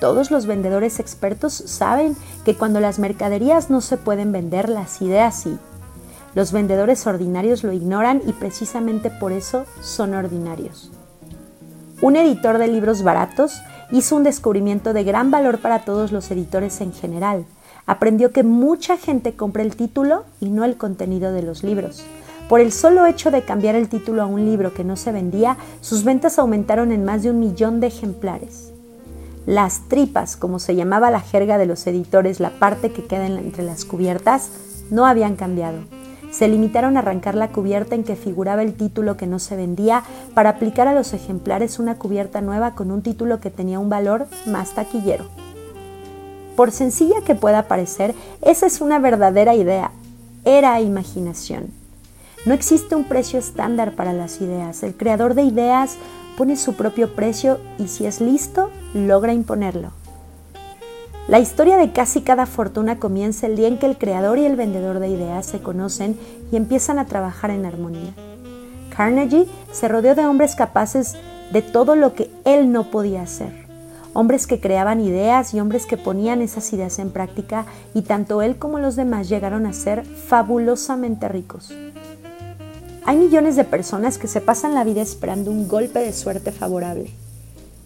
Todos 0.00 0.30
los 0.30 0.46
vendedores 0.46 1.00
expertos 1.00 1.54
saben 1.54 2.16
que 2.44 2.54
cuando 2.54 2.78
las 2.78 2.98
mercaderías 2.98 3.68
no 3.70 3.80
se 3.80 3.96
pueden 3.96 4.30
vender, 4.32 4.68
las 4.68 5.02
ideas 5.02 5.34
sí. 5.34 5.58
Los 6.34 6.52
vendedores 6.52 7.06
ordinarios 7.06 7.64
lo 7.64 7.72
ignoran 7.72 8.20
y 8.26 8.32
precisamente 8.32 9.10
por 9.10 9.32
eso 9.32 9.64
son 9.80 10.14
ordinarios. 10.14 10.92
Un 12.00 12.16
editor 12.16 12.58
de 12.58 12.68
libros 12.68 13.02
baratos 13.02 13.60
hizo 13.90 14.16
un 14.16 14.22
descubrimiento 14.22 14.92
de 14.92 15.04
gran 15.04 15.30
valor 15.30 15.58
para 15.58 15.80
todos 15.80 16.12
los 16.12 16.30
editores 16.30 16.80
en 16.80 16.92
general. 16.92 17.44
Aprendió 17.86 18.32
que 18.32 18.42
mucha 18.42 18.96
gente 18.96 19.34
compra 19.34 19.62
el 19.62 19.76
título 19.76 20.24
y 20.40 20.48
no 20.48 20.64
el 20.64 20.76
contenido 20.76 21.32
de 21.32 21.42
los 21.42 21.62
libros. 21.62 22.04
Por 22.48 22.60
el 22.60 22.72
solo 22.72 23.06
hecho 23.06 23.30
de 23.30 23.42
cambiar 23.42 23.74
el 23.74 23.88
título 23.88 24.22
a 24.22 24.26
un 24.26 24.44
libro 24.44 24.74
que 24.74 24.84
no 24.84 24.96
se 24.96 25.12
vendía, 25.12 25.56
sus 25.80 26.04
ventas 26.04 26.38
aumentaron 26.38 26.92
en 26.92 27.04
más 27.04 27.22
de 27.22 27.30
un 27.30 27.40
millón 27.40 27.80
de 27.80 27.86
ejemplares. 27.86 28.70
Las 29.46 29.88
tripas, 29.88 30.36
como 30.36 30.58
se 30.58 30.74
llamaba 30.74 31.10
la 31.10 31.20
jerga 31.20 31.58
de 31.58 31.66
los 31.66 31.86
editores, 31.86 32.40
la 32.40 32.50
parte 32.50 32.92
que 32.92 33.04
queda 33.04 33.26
entre 33.26 33.62
las 33.62 33.84
cubiertas, 33.84 34.50
no 34.90 35.06
habían 35.06 35.36
cambiado. 35.36 35.78
Se 36.34 36.48
limitaron 36.48 36.96
a 36.96 37.00
arrancar 37.00 37.36
la 37.36 37.50
cubierta 37.50 37.94
en 37.94 38.02
que 38.02 38.16
figuraba 38.16 38.62
el 38.62 38.74
título 38.74 39.16
que 39.16 39.28
no 39.28 39.38
se 39.38 39.54
vendía 39.54 40.02
para 40.34 40.50
aplicar 40.50 40.88
a 40.88 40.94
los 40.94 41.12
ejemplares 41.12 41.78
una 41.78 41.94
cubierta 41.94 42.40
nueva 42.40 42.74
con 42.74 42.90
un 42.90 43.02
título 43.02 43.38
que 43.38 43.50
tenía 43.50 43.78
un 43.78 43.88
valor 43.88 44.26
más 44.44 44.74
taquillero. 44.74 45.26
Por 46.56 46.72
sencilla 46.72 47.20
que 47.24 47.36
pueda 47.36 47.68
parecer, 47.68 48.16
esa 48.42 48.66
es 48.66 48.80
una 48.80 48.98
verdadera 48.98 49.54
idea. 49.54 49.92
Era 50.44 50.80
imaginación. 50.80 51.70
No 52.46 52.52
existe 52.52 52.96
un 52.96 53.04
precio 53.04 53.38
estándar 53.38 53.92
para 53.92 54.12
las 54.12 54.40
ideas. 54.40 54.82
El 54.82 54.96
creador 54.96 55.34
de 55.34 55.42
ideas 55.42 55.96
pone 56.36 56.56
su 56.56 56.74
propio 56.74 57.14
precio 57.14 57.60
y 57.78 57.86
si 57.86 58.06
es 58.06 58.20
listo, 58.20 58.70
logra 58.92 59.32
imponerlo. 59.32 59.92
La 61.26 61.38
historia 61.38 61.78
de 61.78 61.90
casi 61.90 62.20
cada 62.20 62.44
fortuna 62.44 62.98
comienza 62.98 63.46
el 63.46 63.56
día 63.56 63.68
en 63.68 63.78
que 63.78 63.86
el 63.86 63.96
creador 63.96 64.36
y 64.36 64.44
el 64.44 64.56
vendedor 64.56 64.98
de 64.98 65.08
ideas 65.08 65.46
se 65.46 65.60
conocen 65.60 66.18
y 66.52 66.56
empiezan 66.56 66.98
a 66.98 67.06
trabajar 67.06 67.50
en 67.50 67.64
armonía. 67.64 68.12
Carnegie 68.94 69.46
se 69.72 69.88
rodeó 69.88 70.14
de 70.14 70.26
hombres 70.26 70.54
capaces 70.54 71.16
de 71.50 71.62
todo 71.62 71.96
lo 71.96 72.12
que 72.12 72.30
él 72.44 72.70
no 72.70 72.90
podía 72.90 73.22
hacer. 73.22 73.64
Hombres 74.12 74.46
que 74.46 74.60
creaban 74.60 75.00
ideas 75.00 75.54
y 75.54 75.60
hombres 75.60 75.86
que 75.86 75.96
ponían 75.96 76.42
esas 76.42 76.70
ideas 76.74 76.98
en 76.98 77.10
práctica 77.10 77.64
y 77.94 78.02
tanto 78.02 78.42
él 78.42 78.58
como 78.58 78.78
los 78.78 78.94
demás 78.94 79.30
llegaron 79.30 79.64
a 79.64 79.72
ser 79.72 80.04
fabulosamente 80.04 81.26
ricos. 81.28 81.72
Hay 83.06 83.16
millones 83.16 83.56
de 83.56 83.64
personas 83.64 84.18
que 84.18 84.28
se 84.28 84.42
pasan 84.42 84.74
la 84.74 84.84
vida 84.84 85.00
esperando 85.00 85.50
un 85.50 85.68
golpe 85.68 86.00
de 86.00 86.12
suerte 86.12 86.52
favorable. 86.52 87.23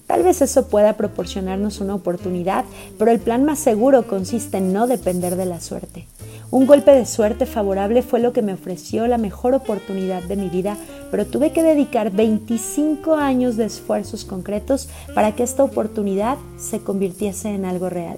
Tal 0.09 0.23
vez 0.23 0.41
eso 0.41 0.69
pueda 0.69 0.95
proporcionarnos 0.95 1.81
una 1.81 1.95
oportunidad, 1.95 2.65
pero 2.99 3.11
el 3.11 3.21
plan 3.21 3.45
más 3.45 3.59
seguro 3.59 4.07
consiste 4.07 4.57
en 4.57 4.73
no 4.73 4.87
depender 4.87 5.37
de 5.37 5.45
la 5.45 5.61
suerte. 5.61 6.07
Un 6.51 6.67
golpe 6.67 6.93
de 6.93 7.05
suerte 7.05 7.45
favorable 7.45 8.03
fue 8.03 8.19
lo 8.19 8.33
que 8.33 8.41
me 8.41 8.55
ofreció 8.55 9.07
la 9.07 9.19
mejor 9.19 9.53
oportunidad 9.53 10.23
de 10.23 10.37
mi 10.37 10.49
vida, 10.49 10.79
pero 11.11 11.27
tuve 11.27 11.53
que 11.53 11.63
dedicar 11.63 12.11
25 12.11 13.17
años 13.17 13.59
de 13.59 13.67
esfuerzos 13.67 14.25
concretos 14.25 14.89
para 15.15 15.33
que 15.33 15.43
esta 15.43 15.63
oportunidad 15.63 16.39
se 16.57 16.81
convirtiese 16.81 17.51
en 17.51 17.67
algo 17.67 17.91
real. 17.91 18.17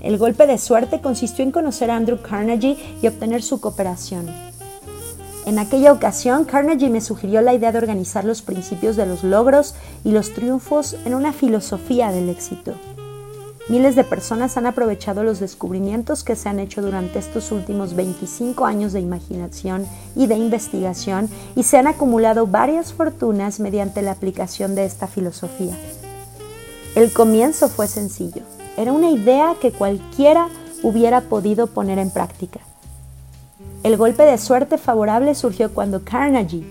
El 0.00 0.16
golpe 0.16 0.46
de 0.46 0.56
suerte 0.56 1.02
consistió 1.02 1.44
en 1.44 1.52
conocer 1.52 1.90
a 1.90 1.96
Andrew 1.96 2.18
Carnegie 2.22 2.78
y 3.02 3.06
obtener 3.06 3.42
su 3.42 3.60
cooperación. 3.60 4.51
En 5.44 5.58
aquella 5.58 5.92
ocasión, 5.92 6.44
Carnegie 6.44 6.88
me 6.88 7.00
sugirió 7.00 7.40
la 7.40 7.52
idea 7.52 7.72
de 7.72 7.78
organizar 7.78 8.24
los 8.24 8.42
principios 8.42 8.94
de 8.94 9.06
los 9.06 9.24
logros 9.24 9.74
y 10.04 10.12
los 10.12 10.32
triunfos 10.34 10.96
en 11.04 11.14
una 11.14 11.32
filosofía 11.32 12.12
del 12.12 12.28
éxito. 12.28 12.74
Miles 13.68 13.96
de 13.96 14.04
personas 14.04 14.56
han 14.56 14.66
aprovechado 14.66 15.24
los 15.24 15.40
descubrimientos 15.40 16.22
que 16.22 16.36
se 16.36 16.48
han 16.48 16.60
hecho 16.60 16.80
durante 16.80 17.18
estos 17.18 17.50
últimos 17.50 17.94
25 17.94 18.64
años 18.66 18.92
de 18.92 19.00
imaginación 19.00 19.86
y 20.14 20.26
de 20.26 20.36
investigación 20.36 21.28
y 21.56 21.64
se 21.64 21.78
han 21.78 21.86
acumulado 21.86 22.46
varias 22.46 22.92
fortunas 22.92 23.60
mediante 23.60 24.02
la 24.02 24.12
aplicación 24.12 24.74
de 24.74 24.84
esta 24.84 25.06
filosofía. 25.06 25.76
El 26.94 27.12
comienzo 27.12 27.68
fue 27.68 27.88
sencillo. 27.88 28.42
Era 28.76 28.92
una 28.92 29.10
idea 29.10 29.54
que 29.60 29.72
cualquiera 29.72 30.48
hubiera 30.82 31.20
podido 31.22 31.66
poner 31.68 31.98
en 31.98 32.10
práctica. 32.10 32.60
El 33.82 33.96
golpe 33.96 34.22
de 34.22 34.38
suerte 34.38 34.78
favorable 34.78 35.34
surgió 35.34 35.74
cuando 35.74 36.04
Carnegie. 36.04 36.64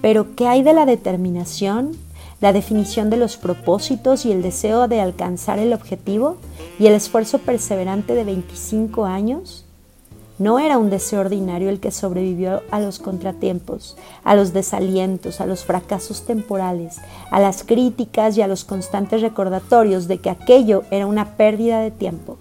Pero 0.00 0.34
¿qué 0.34 0.46
hay 0.48 0.62
de 0.62 0.72
la 0.72 0.86
determinación, 0.86 1.92
la 2.40 2.54
definición 2.54 3.10
de 3.10 3.18
los 3.18 3.36
propósitos 3.36 4.24
y 4.24 4.32
el 4.32 4.40
deseo 4.40 4.88
de 4.88 5.02
alcanzar 5.02 5.58
el 5.58 5.74
objetivo 5.74 6.38
y 6.78 6.86
el 6.86 6.94
esfuerzo 6.94 7.40
perseverante 7.40 8.14
de 8.14 8.24
25 8.24 9.04
años? 9.04 9.66
No 10.38 10.58
era 10.58 10.78
un 10.78 10.88
deseo 10.88 11.20
ordinario 11.20 11.68
el 11.68 11.78
que 11.78 11.90
sobrevivió 11.90 12.62
a 12.70 12.80
los 12.80 13.00
contratiempos, 13.00 13.98
a 14.24 14.34
los 14.34 14.54
desalientos, 14.54 15.42
a 15.42 15.46
los 15.46 15.66
fracasos 15.66 16.24
temporales, 16.24 16.96
a 17.30 17.38
las 17.38 17.64
críticas 17.64 18.38
y 18.38 18.40
a 18.40 18.48
los 18.48 18.64
constantes 18.64 19.20
recordatorios 19.20 20.08
de 20.08 20.16
que 20.16 20.30
aquello 20.30 20.84
era 20.90 21.06
una 21.06 21.36
pérdida 21.36 21.80
de 21.80 21.90
tiempo. 21.90 22.38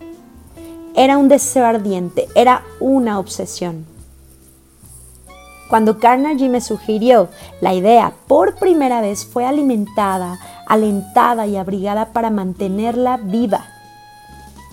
Era 1.00 1.18
un 1.18 1.30
deseo 1.30 1.66
ardiente, 1.66 2.28
era 2.36 2.66
una 2.82 3.20
obsesión. 3.20 3.86
Cuando 5.70 5.98
Carnegie 5.98 6.50
me 6.50 6.60
sugirió 6.60 7.30
la 7.62 7.74
idea 7.74 8.12
por 8.28 8.56
primera 8.56 9.00
vez 9.00 9.26
fue 9.26 9.46
alimentada, 9.46 10.38
alentada 10.68 11.48
y 11.48 11.56
abrigada 11.56 12.08
para 12.08 12.30
mantenerla 12.30 13.16
viva. 13.16 13.66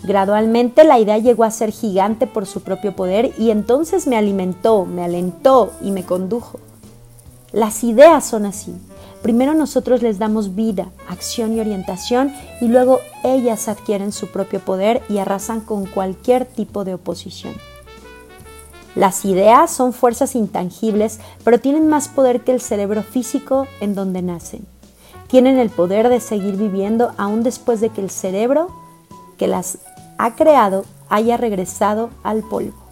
Gradualmente 0.03 0.83
la 0.83 0.99
idea 0.99 1.19
llegó 1.19 1.45
a 1.45 1.53
ser 1.53 1.71
gigante 1.71 2.27
por 2.27 2.45
su 2.47 2.61
propio 2.61 2.97
poder 2.97 3.33
y 3.39 3.53
entonces 3.53 4.09
me 4.09 4.17
alimentó, 4.17 4.85
me 4.85 5.05
alentó 5.05 5.75
y 5.81 5.93
me 5.93 6.05
condujo. 6.05 6.59
Las 7.53 7.85
ideas 7.85 8.25
son 8.25 8.47
así. 8.47 8.75
Primero 9.27 9.55
nosotros 9.55 10.03
les 10.03 10.21
damos 10.21 10.55
vida, 10.55 10.87
acción 11.09 11.53
y 11.53 11.59
orientación 11.59 12.33
y 12.61 12.69
luego 12.69 13.01
ellas 13.25 13.67
adquieren 13.67 14.12
su 14.12 14.29
propio 14.29 14.61
poder 14.61 15.03
y 15.09 15.19
arrasan 15.19 15.62
con 15.62 15.85
cualquier 15.85 16.45
tipo 16.45 16.85
de 16.85 16.95
oposición. 16.95 17.53
Las 18.95 19.25
ideas 19.25 19.73
son 19.73 19.93
fuerzas 19.93 20.37
intangibles, 20.37 21.19
pero 21.43 21.59
tienen 21.59 21.89
más 21.89 22.07
poder 22.07 22.43
que 22.43 22.53
el 22.53 22.61
cerebro 22.61 23.03
físico 23.03 23.67
en 23.81 23.97
donde 23.97 24.23
nacen. 24.23 24.65
Tienen 25.27 25.59
el 25.59 25.71
poder 25.71 26.09
de 26.09 26.21
seguir 26.21 26.55
viviendo 26.55 27.11
aún 27.19 27.43
después 27.43 27.81
de 27.81 27.89
que 27.89 28.03
el 28.03 28.11
cerebro 28.11 28.69
que 29.39 29.49
las 29.49 29.79
ha 30.19 30.37
creado 30.37 30.85
haya 31.09 31.37
regresado 31.37 32.11
al 32.23 32.45
polvo. 32.45 32.86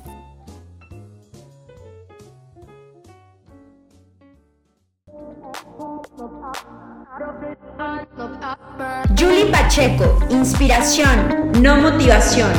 Pacheco, 9.75 10.21
inspiración, 10.31 11.51
no 11.61 11.77
motivación. 11.77 12.53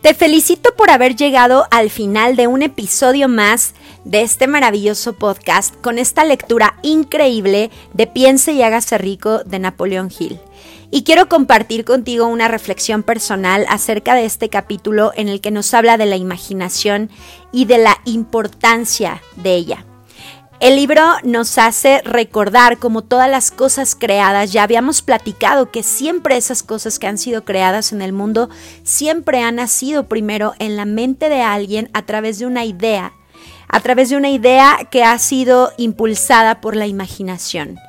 Te 0.00 0.14
felicito 0.14 0.74
por 0.74 0.88
haber 0.88 1.16
llegado 1.16 1.66
al 1.70 1.90
final 1.90 2.34
de 2.36 2.46
un 2.46 2.62
episodio 2.62 3.28
más 3.28 3.74
de 4.06 4.22
este 4.22 4.46
maravilloso 4.46 5.12
podcast 5.12 5.74
con 5.82 5.98
esta 5.98 6.24
lectura 6.24 6.78
increíble 6.80 7.70
de 7.92 8.06
Piense 8.06 8.52
y 8.52 8.62
hágase 8.62 8.96
rico 8.96 9.44
de 9.44 9.58
Napoleón 9.58 10.10
Hill. 10.18 10.40
Y 10.94 11.02
quiero 11.02 11.28
compartir 11.28 11.84
contigo 11.84 12.28
una 12.28 12.46
reflexión 12.46 13.02
personal 13.02 13.66
acerca 13.68 14.14
de 14.14 14.26
este 14.26 14.48
capítulo 14.48 15.10
en 15.16 15.28
el 15.28 15.40
que 15.40 15.50
nos 15.50 15.74
habla 15.74 15.96
de 15.96 16.06
la 16.06 16.14
imaginación 16.14 17.10
y 17.50 17.64
de 17.64 17.78
la 17.78 17.98
importancia 18.04 19.20
de 19.34 19.56
ella. 19.56 19.84
El 20.60 20.76
libro 20.76 21.02
nos 21.24 21.58
hace 21.58 22.00
recordar 22.04 22.78
como 22.78 23.02
todas 23.02 23.28
las 23.28 23.50
cosas 23.50 23.96
creadas, 23.96 24.52
ya 24.52 24.62
habíamos 24.62 25.02
platicado 25.02 25.72
que 25.72 25.82
siempre 25.82 26.36
esas 26.36 26.62
cosas 26.62 27.00
que 27.00 27.08
han 27.08 27.18
sido 27.18 27.44
creadas 27.44 27.92
en 27.92 28.00
el 28.00 28.12
mundo, 28.12 28.48
siempre 28.84 29.42
han 29.42 29.56
nacido 29.56 30.06
primero 30.06 30.52
en 30.60 30.76
la 30.76 30.84
mente 30.84 31.28
de 31.28 31.42
alguien 31.42 31.90
a 31.92 32.02
través 32.02 32.38
de 32.38 32.46
una 32.46 32.64
idea, 32.66 33.14
a 33.66 33.80
través 33.80 34.10
de 34.10 34.16
una 34.16 34.30
idea 34.30 34.78
que 34.92 35.02
ha 35.02 35.18
sido 35.18 35.72
impulsada 35.76 36.60
por 36.60 36.76
la 36.76 36.86
imaginación. 36.86 37.80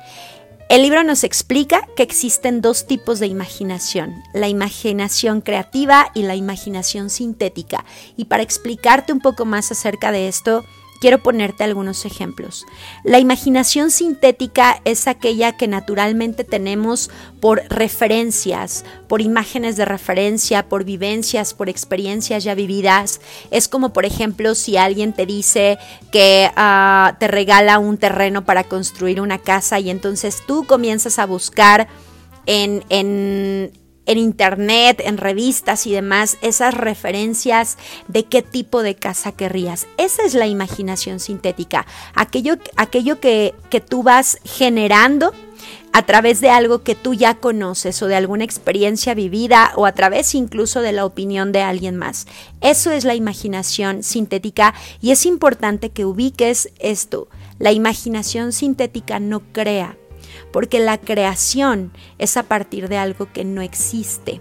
El 0.68 0.82
libro 0.82 1.04
nos 1.04 1.22
explica 1.22 1.86
que 1.94 2.02
existen 2.02 2.60
dos 2.60 2.88
tipos 2.88 3.20
de 3.20 3.28
imaginación, 3.28 4.24
la 4.34 4.48
imaginación 4.48 5.40
creativa 5.40 6.10
y 6.12 6.22
la 6.22 6.34
imaginación 6.34 7.08
sintética. 7.08 7.84
Y 8.16 8.24
para 8.24 8.42
explicarte 8.42 9.12
un 9.12 9.20
poco 9.20 9.44
más 9.44 9.70
acerca 9.70 10.10
de 10.10 10.26
esto, 10.26 10.64
Quiero 11.00 11.22
ponerte 11.22 11.64
algunos 11.64 12.04
ejemplos. 12.04 12.66
La 13.04 13.18
imaginación 13.18 13.90
sintética 13.90 14.80
es 14.84 15.06
aquella 15.06 15.56
que 15.56 15.68
naturalmente 15.68 16.44
tenemos 16.44 17.10
por 17.40 17.62
referencias, 17.68 18.84
por 19.08 19.20
imágenes 19.20 19.76
de 19.76 19.84
referencia, 19.84 20.68
por 20.68 20.84
vivencias, 20.84 21.54
por 21.54 21.68
experiencias 21.68 22.44
ya 22.44 22.54
vividas. 22.54 23.20
Es 23.50 23.68
como, 23.68 23.92
por 23.92 24.04
ejemplo, 24.04 24.54
si 24.54 24.76
alguien 24.76 25.12
te 25.12 25.26
dice 25.26 25.78
que 26.12 26.50
ah, 26.56 27.16
te 27.20 27.28
regala 27.28 27.78
un 27.78 27.98
terreno 27.98 28.44
para 28.44 28.64
construir 28.64 29.20
una 29.20 29.38
casa 29.38 29.78
y 29.78 29.90
entonces 29.90 30.42
tú 30.46 30.64
comienzas 30.66 31.18
a 31.18 31.26
buscar 31.26 31.88
en, 32.46 32.84
en 32.88 33.72
en 34.06 34.18
internet, 34.18 35.02
en 35.04 35.18
revistas 35.18 35.86
y 35.86 35.92
demás, 35.92 36.38
esas 36.40 36.74
referencias 36.74 37.76
de 38.08 38.24
qué 38.24 38.42
tipo 38.42 38.82
de 38.82 38.94
casa 38.94 39.32
querrías. 39.32 39.86
Esa 39.98 40.22
es 40.24 40.34
la 40.34 40.46
imaginación 40.46 41.20
sintética, 41.20 41.86
aquello, 42.14 42.54
aquello 42.76 43.20
que, 43.20 43.54
que 43.70 43.80
tú 43.80 44.02
vas 44.02 44.38
generando 44.44 45.32
a 45.96 46.02
través 46.02 46.42
de 46.42 46.50
algo 46.50 46.82
que 46.82 46.94
tú 46.94 47.14
ya 47.14 47.36
conoces 47.36 48.02
o 48.02 48.06
de 48.06 48.16
alguna 48.16 48.44
experiencia 48.44 49.14
vivida 49.14 49.72
o 49.76 49.86
a 49.86 49.92
través 49.92 50.34
incluso 50.34 50.82
de 50.82 50.92
la 50.92 51.06
opinión 51.06 51.52
de 51.52 51.62
alguien 51.62 51.96
más. 51.96 52.26
Eso 52.60 52.90
es 52.90 53.04
la 53.04 53.14
imaginación 53.14 54.02
sintética 54.02 54.74
y 55.00 55.10
es 55.10 55.24
importante 55.24 55.88
que 55.88 56.04
ubiques 56.04 56.70
esto. 56.80 57.28
La 57.58 57.72
imaginación 57.72 58.52
sintética 58.52 59.20
no 59.20 59.40
crea, 59.52 59.96
porque 60.52 60.80
la 60.80 60.98
creación 60.98 61.92
es 62.18 62.36
a 62.36 62.44
partir 62.44 62.88
de 62.88 62.98
algo 62.98 63.32
que 63.32 63.44
no 63.44 63.62
existe. 63.62 64.40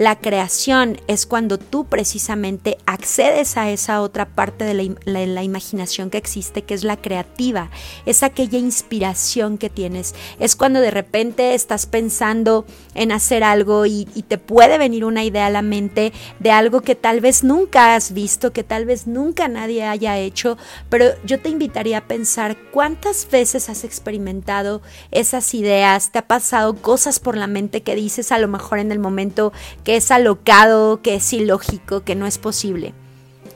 La 0.00 0.16
creación 0.16 0.98
es 1.08 1.26
cuando 1.26 1.58
tú 1.58 1.84
precisamente 1.84 2.78
accedes 2.86 3.58
a 3.58 3.70
esa 3.70 4.00
otra 4.00 4.24
parte 4.24 4.64
de 4.64 4.96
la, 5.04 5.42
imaginación 5.42 6.08
que 6.08 6.16
existe, 6.16 6.62
que 6.62 6.72
es 6.72 6.84
la 6.84 6.96
creativa, 6.96 7.68
es 8.06 8.22
aquella 8.22 8.58
inspiración 8.58 9.58
que 9.58 9.68
tienes. 9.68 10.14
Es 10.38 10.56
cuando 10.56 10.80
de 10.80 10.90
repente 10.90 11.52
estás 11.52 11.84
pensando 11.84 12.64
en 12.94 13.12
hacer 13.12 13.44
algo 13.44 13.84
y, 13.84 14.08
y 14.14 14.22
te 14.22 14.38
puede 14.38 14.78
venir 14.78 15.04
una 15.04 15.22
idea 15.22 15.48
a 15.48 15.50
la 15.50 15.60
mente 15.60 16.14
de 16.38 16.50
algo 16.50 16.80
que 16.80 16.94
tal 16.94 17.20
vez 17.20 17.44
nunca 17.44 17.94
has 17.94 18.14
visto, 18.14 18.54
que 18.54 18.64
tal 18.64 18.86
vez 18.86 19.06
nunca 19.06 19.48
nadie 19.48 19.84
haya 19.84 20.16
hecho, 20.16 20.56
pero 20.88 21.08
yo 21.26 21.40
te 21.40 21.50
invitaría 21.50 21.98
a 21.98 22.06
pensar 22.06 22.56
cuántas 22.72 23.28
veces 23.30 23.68
has 23.68 23.84
experimentado 23.84 24.80
esas 25.10 25.52
ideas, 25.52 26.10
te 26.10 26.20
ha 26.20 26.26
pasado 26.26 26.74
cosas 26.76 27.20
por 27.20 27.36
la 27.36 27.46
mente 27.46 27.82
que 27.82 27.94
dices 27.94 28.32
a 28.32 28.38
lo 28.38 28.48
mejor 28.48 28.78
en 28.78 28.92
el 28.92 28.98
momento 28.98 29.52
que 29.84 29.89
es 29.96 30.10
alocado, 30.10 31.02
que 31.02 31.14
es 31.16 31.32
ilógico, 31.32 32.02
que 32.04 32.14
no 32.14 32.26
es 32.26 32.38
posible. 32.38 32.94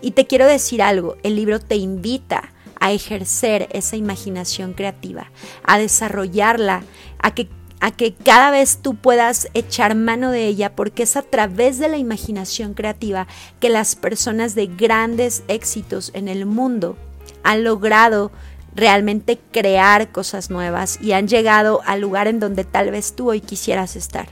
Y 0.00 0.12
te 0.12 0.26
quiero 0.26 0.46
decir 0.46 0.82
algo, 0.82 1.16
el 1.22 1.36
libro 1.36 1.60
te 1.60 1.76
invita 1.76 2.50
a 2.80 2.92
ejercer 2.92 3.68
esa 3.72 3.96
imaginación 3.96 4.74
creativa, 4.74 5.30
a 5.64 5.78
desarrollarla, 5.78 6.82
a 7.18 7.34
que, 7.34 7.48
a 7.80 7.90
que 7.90 8.12
cada 8.12 8.50
vez 8.50 8.80
tú 8.82 8.94
puedas 8.96 9.48
echar 9.54 9.94
mano 9.94 10.30
de 10.30 10.46
ella, 10.46 10.76
porque 10.76 11.04
es 11.04 11.16
a 11.16 11.22
través 11.22 11.78
de 11.78 11.88
la 11.88 11.96
imaginación 11.96 12.74
creativa 12.74 13.26
que 13.60 13.70
las 13.70 13.96
personas 13.96 14.54
de 14.54 14.66
grandes 14.66 15.42
éxitos 15.48 16.10
en 16.14 16.28
el 16.28 16.44
mundo 16.44 16.96
han 17.42 17.64
logrado 17.64 18.30
realmente 18.74 19.38
crear 19.52 20.10
cosas 20.10 20.50
nuevas 20.50 20.98
y 21.00 21.12
han 21.12 21.28
llegado 21.28 21.80
al 21.86 22.00
lugar 22.00 22.26
en 22.26 22.40
donde 22.40 22.64
tal 22.64 22.90
vez 22.90 23.14
tú 23.14 23.30
hoy 23.30 23.40
quisieras 23.40 23.96
estar. 23.96 24.28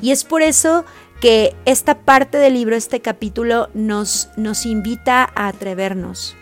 Y 0.00 0.10
es 0.10 0.24
por 0.24 0.42
eso 0.42 0.84
que 1.22 1.54
esta 1.66 2.00
parte 2.00 2.36
del 2.36 2.54
libro, 2.54 2.74
este 2.74 3.00
capítulo, 3.00 3.70
nos, 3.74 4.28
nos 4.36 4.66
invita 4.66 5.30
a 5.36 5.46
atrevernos, 5.46 6.36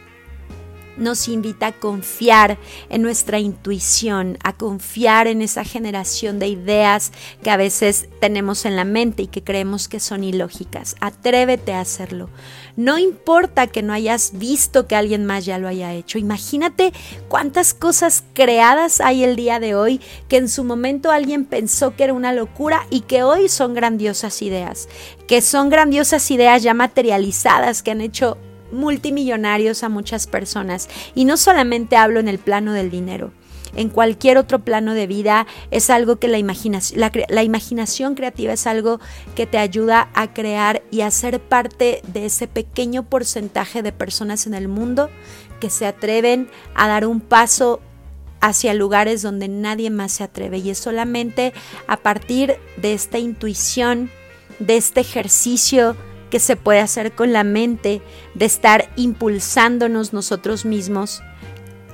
nos 1.01 1.27
invita 1.29 1.69
a 1.69 1.73
confiar 1.73 2.59
en 2.89 3.03
nuestra 3.03 3.39
intuición, 3.39 4.39
a 4.45 4.53
confiar 4.53 5.27
en 5.27 5.43
esa 5.43 5.65
generación 5.65 6.39
de 6.39 6.49
ideas 6.49 7.13
que 7.43 7.51
a 7.51 7.57
veces 7.57 8.09
tenemos 8.21 8.65
en 8.65 8.77
la 8.77 8.85
mente 8.85 9.25
y 9.25 9.27
que 9.27 9.43
creemos 9.43 9.89
que 9.89 9.99
son 9.99 10.23
ilógicas. 10.23 10.97
Atrévete 11.01 11.73
a 11.73 11.81
hacerlo. 11.81 12.29
No 12.77 12.99
importa 12.99 13.67
que 13.67 13.83
no 13.83 13.93
hayas 13.93 14.39
visto 14.39 14.87
que 14.87 14.95
alguien 14.95 15.27
más 15.27 15.45
ya 15.45 15.59
lo 15.59 15.69
haya 15.69 15.93
hecho. 15.93 16.19
Imagínate 16.19 16.93
cuántas 17.29 17.75
cosas 17.75 18.23
creadas 18.35 19.01
hay 19.01 19.25
el 19.25 19.37
día 19.37 19.59
de 19.59 19.75
hoy 19.75 20.01
que 20.29 20.37
en 20.37 20.49
su 20.49 20.65
momento 20.65 21.11
alguien 21.11 21.45
pensó 21.45 21.97
que 21.97 22.05
era 22.05 22.13
una 22.13 22.33
locura 22.33 22.87
y 22.91 23.01
que 23.01 23.23
hoy 23.23 23.49
son 23.49 23.75
grandiosas 23.75 24.43
ideas, 24.43 24.89
que 25.27 25.41
son 25.41 25.71
grandiosas 25.71 26.31
ideas 26.31 26.63
ya 26.63 26.75
materializadas 26.75 27.83
que 27.83 27.91
han 27.91 28.01
hecho 28.01 28.39
multimillonarios 28.73 29.83
a 29.83 29.89
muchas 29.89 30.27
personas. 30.27 30.89
Y 31.15 31.25
no 31.25 31.37
solamente 31.37 31.97
hablo 31.97 32.21
en 32.21 32.29
el 32.29 32.39
plano 32.39 32.73
del 32.73 32.91
dinero. 32.91 33.33
En 33.77 33.89
cualquier 33.89 34.37
otro 34.39 34.65
plano 34.65 34.95
de 34.95 35.07
vida 35.07 35.47
es 35.71 35.91
algo 35.91 36.17
que 36.17 36.29
la 36.29 36.39
imaginación, 36.39 37.01
la, 37.29 37.43
imaginación 37.43 38.15
creativa 38.15 38.53
es 38.53 38.67
algo 38.67 39.01
que 39.35 39.47
te 39.47 39.59
ayuda 39.59 40.11
a 40.15 40.33
crear 40.33 40.83
y 40.91 41.03
a 41.03 41.11
ser 41.11 41.41
parte 41.41 42.03
de 42.07 42.27
ese 42.27 42.49
pequeño 42.49 43.05
porcentaje 43.05 43.83
de 43.83 43.93
personas 43.93 44.47
en 44.47 44.55
el 44.55 44.69
mundo 44.69 45.09
que 45.61 45.71
se 45.71 45.87
atreven 45.87 46.49
a 46.75 46.89
dar 46.89 47.07
un 47.07 47.21
paso 47.21 47.81
hacia 48.41 48.75
lugares 48.75 49.23
donde 49.23 49.49
nadie 49.49 49.91
más 49.91 50.13
se 50.13 50.25
atreve 50.25 50.59
y 50.59 50.71
es 50.71 50.79
solamente 50.79 51.53
a 51.87 51.99
partir 51.99 52.57
de 52.79 52.95
esta 52.95 53.19
intuición, 53.19 54.11
de 54.59 54.79
este 54.79 55.01
ejercicio 55.01 55.95
que 56.31 56.41
se 56.41 56.57
puede 56.57 56.81
hacer 56.81 57.13
con 57.13 57.33
la 57.33 57.45
mente, 57.45 58.01
de 58.35 58.45
estar 58.45 58.89
impulsándonos 58.97 60.13
nosotros 60.13 60.65
mismos 60.65 61.23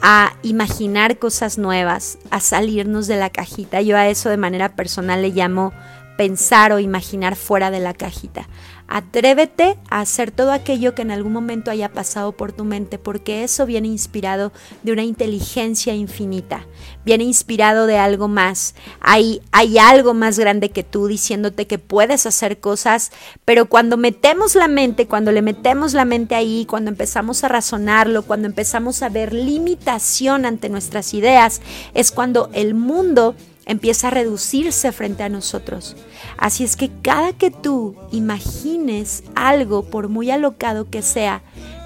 a 0.02 0.36
imaginar 0.42 1.18
cosas 1.18 1.58
nuevas, 1.58 2.18
a 2.30 2.40
salirnos 2.40 3.06
de 3.06 3.16
la 3.16 3.30
cajita. 3.30 3.80
Yo 3.80 3.96
a 3.96 4.08
eso 4.08 4.28
de 4.28 4.36
manera 4.36 4.76
personal 4.76 5.22
le 5.22 5.30
llamo 5.30 5.72
pensar 6.16 6.72
o 6.72 6.78
imaginar 6.78 7.36
fuera 7.36 7.70
de 7.70 7.80
la 7.80 7.94
cajita, 7.94 8.48
Atrévete 8.88 9.76
a 9.90 10.00
hacer 10.00 10.30
todo 10.30 10.52
aquello 10.52 10.94
que 10.94 11.02
en 11.02 11.10
algún 11.10 11.32
momento 11.32 11.72
haya 11.72 11.92
pasado 11.92 12.32
por 12.32 12.52
tu 12.52 12.64
mente, 12.64 12.98
porque 12.98 13.42
eso 13.42 13.66
viene 13.66 13.88
inspirado 13.88 14.52
de 14.84 14.92
una 14.92 15.02
inteligencia 15.02 15.92
infinita, 15.92 16.66
viene 17.04 17.24
inspirado 17.24 17.88
de 17.88 17.98
algo 17.98 18.28
más. 18.28 18.76
Hay, 19.00 19.42
hay 19.50 19.78
algo 19.78 20.14
más 20.14 20.38
grande 20.38 20.70
que 20.70 20.84
tú 20.84 21.08
diciéndote 21.08 21.66
que 21.66 21.80
puedes 21.80 22.26
hacer 22.26 22.60
cosas, 22.60 23.10
pero 23.44 23.66
cuando 23.66 23.96
metemos 23.96 24.54
la 24.54 24.68
mente, 24.68 25.08
cuando 25.08 25.32
le 25.32 25.42
metemos 25.42 25.92
la 25.92 26.04
mente 26.04 26.36
ahí, 26.36 26.64
cuando 26.64 26.88
empezamos 26.92 27.42
a 27.42 27.48
razonarlo, 27.48 28.22
cuando 28.22 28.46
empezamos 28.46 29.02
a 29.02 29.08
ver 29.08 29.32
limitación 29.32 30.46
ante 30.46 30.68
nuestras 30.68 31.12
ideas, 31.12 31.60
es 31.92 32.12
cuando 32.12 32.50
el 32.52 32.74
mundo 32.74 33.34
empieza 33.66 34.08
a 34.08 34.12
reducirse 34.12 34.92
frente 34.92 35.24
a 35.24 35.28
nosotros. 35.28 35.96
Así 36.38 36.64
es 36.64 36.76
que 36.76 36.90
cada 37.02 37.32
que 37.32 37.50
tú 37.50 37.96
imagines 38.12 39.24
algo, 39.34 39.84
por 39.84 40.08
muy 40.08 40.30
alocado 40.30 40.88
que 40.88 41.02
sea, 41.02 41.42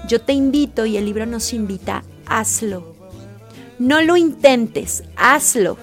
yo 0.07 0.21
te 0.21 0.33
invito 0.33 0.85
y 0.85 0.95
el 0.97 1.05
libro 1.05 1.25
nos 1.25 1.53
invita, 1.53 2.03
hazlo. 2.25 2.95
No 3.79 4.01
lo 4.01 4.15
intentes, 4.15 5.03
hazlo. 5.17 5.77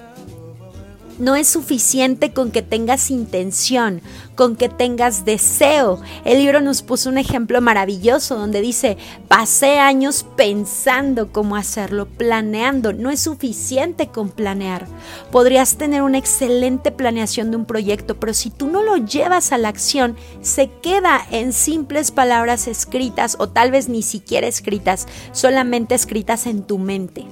No 1.19 1.35
es 1.35 1.49
suficiente 1.49 2.31
con 2.31 2.49
que 2.49 2.61
tengas 2.61 3.11
intención, 3.11 4.01
con 4.39 4.55
que 4.55 4.69
tengas 4.69 5.25
deseo. 5.25 5.99
El 6.23 6.37
libro 6.37 6.61
nos 6.61 6.81
puso 6.81 7.09
un 7.09 7.17
ejemplo 7.17 7.59
maravilloso 7.59 8.37
donde 8.37 8.61
dice, 8.61 8.95
pasé 9.27 9.79
años 9.79 10.25
pensando 10.37 11.33
cómo 11.33 11.57
hacerlo, 11.57 12.05
planeando. 12.07 12.93
No 12.93 13.09
es 13.09 13.19
suficiente 13.19 14.07
con 14.07 14.29
planear. 14.29 14.87
Podrías 15.29 15.75
tener 15.75 16.03
una 16.03 16.19
excelente 16.19 16.89
planeación 16.93 17.51
de 17.51 17.57
un 17.57 17.65
proyecto, 17.65 18.17
pero 18.17 18.33
si 18.33 18.49
tú 18.49 18.67
no 18.67 18.81
lo 18.81 18.95
llevas 18.95 19.51
a 19.51 19.57
la 19.57 19.67
acción, 19.67 20.15
se 20.39 20.69
queda 20.69 21.19
en 21.31 21.51
simples 21.51 22.11
palabras 22.11 22.69
escritas 22.69 23.35
o 23.39 23.49
tal 23.49 23.71
vez 23.71 23.89
ni 23.89 24.03
siquiera 24.03 24.47
escritas, 24.47 25.05
solamente 25.33 25.95
escritas 25.95 26.47
en 26.47 26.63
tu 26.63 26.77
mente. 26.77 27.25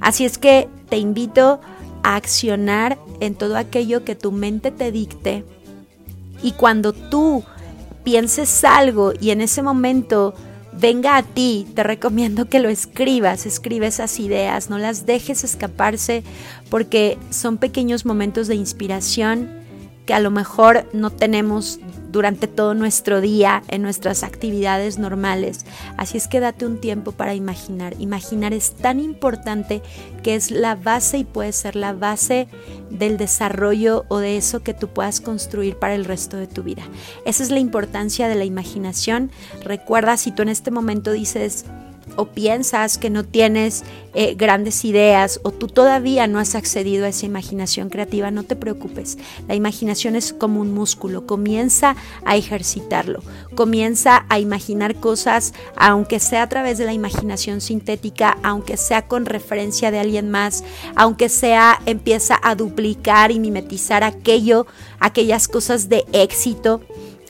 Así 0.00 0.24
es 0.24 0.38
que 0.38 0.66
te 0.88 0.96
invito 0.96 1.60
a 2.02 2.16
accionar 2.16 2.98
en 3.20 3.34
todo 3.34 3.58
aquello 3.58 4.02
que 4.06 4.14
tu 4.14 4.32
mente 4.32 4.70
te 4.70 4.90
dicte 4.92 5.44
y 6.42 6.52
cuando 6.52 6.92
tú 6.92 7.44
pienses 8.04 8.64
algo 8.64 9.12
y 9.20 9.30
en 9.30 9.40
ese 9.40 9.62
momento 9.62 10.34
venga 10.72 11.16
a 11.16 11.22
ti, 11.22 11.66
te 11.74 11.82
recomiendo 11.82 12.46
que 12.48 12.58
lo 12.58 12.68
escribas, 12.68 13.46
escribe 13.46 13.86
esas 13.86 14.18
ideas, 14.18 14.70
no 14.70 14.78
las 14.78 15.06
dejes 15.06 15.44
escaparse 15.44 16.22
porque 16.70 17.18
son 17.30 17.58
pequeños 17.58 18.04
momentos 18.04 18.48
de 18.48 18.56
inspiración 18.56 19.61
que 20.06 20.14
a 20.14 20.20
lo 20.20 20.30
mejor 20.30 20.86
no 20.92 21.10
tenemos 21.10 21.78
durante 22.12 22.46
todo 22.46 22.74
nuestro 22.74 23.20
día 23.20 23.62
en 23.68 23.82
nuestras 23.82 24.22
actividades 24.22 24.98
normales. 24.98 25.64
Así 25.96 26.18
es 26.18 26.28
que 26.28 26.40
date 26.40 26.66
un 26.66 26.78
tiempo 26.78 27.12
para 27.12 27.34
imaginar. 27.34 27.94
Imaginar 27.98 28.52
es 28.52 28.74
tan 28.74 29.00
importante 29.00 29.82
que 30.22 30.34
es 30.34 30.50
la 30.50 30.74
base 30.74 31.18
y 31.18 31.24
puede 31.24 31.52
ser 31.52 31.74
la 31.74 31.94
base 31.94 32.48
del 32.90 33.16
desarrollo 33.16 34.04
o 34.08 34.18
de 34.18 34.36
eso 34.36 34.62
que 34.62 34.74
tú 34.74 34.88
puedas 34.88 35.20
construir 35.20 35.76
para 35.76 35.94
el 35.94 36.04
resto 36.04 36.36
de 36.36 36.46
tu 36.46 36.62
vida. 36.62 36.82
Esa 37.24 37.42
es 37.42 37.50
la 37.50 37.58
importancia 37.58 38.28
de 38.28 38.34
la 38.34 38.44
imaginación. 38.44 39.30
Recuerda 39.64 40.18
si 40.18 40.32
tú 40.32 40.42
en 40.42 40.50
este 40.50 40.70
momento 40.70 41.12
dices, 41.12 41.64
o 42.16 42.26
piensas 42.26 42.98
que 42.98 43.10
no 43.10 43.24
tienes 43.24 43.84
eh, 44.14 44.34
grandes 44.34 44.84
ideas 44.84 45.40
o 45.42 45.52
tú 45.52 45.68
todavía 45.68 46.26
no 46.26 46.38
has 46.38 46.54
accedido 46.54 47.06
a 47.06 47.08
esa 47.08 47.26
imaginación 47.26 47.88
creativa, 47.88 48.30
no 48.30 48.42
te 48.42 48.56
preocupes. 48.56 49.16
La 49.48 49.54
imaginación 49.54 50.16
es 50.16 50.32
como 50.32 50.60
un 50.60 50.74
músculo, 50.74 51.26
comienza 51.26 51.96
a 52.24 52.36
ejercitarlo, 52.36 53.22
comienza 53.54 54.26
a 54.28 54.38
imaginar 54.38 54.96
cosas, 54.96 55.54
aunque 55.76 56.20
sea 56.20 56.42
a 56.42 56.48
través 56.48 56.78
de 56.78 56.84
la 56.84 56.92
imaginación 56.92 57.60
sintética, 57.60 58.36
aunque 58.42 58.76
sea 58.76 59.06
con 59.06 59.24
referencia 59.24 59.90
de 59.90 60.00
alguien 60.00 60.30
más, 60.30 60.64
aunque 60.94 61.28
sea 61.28 61.80
empieza 61.86 62.38
a 62.42 62.54
duplicar 62.54 63.30
y 63.30 63.40
mimetizar 63.40 64.04
aquello, 64.04 64.66
aquellas 65.00 65.48
cosas 65.48 65.88
de 65.88 66.04
éxito 66.12 66.82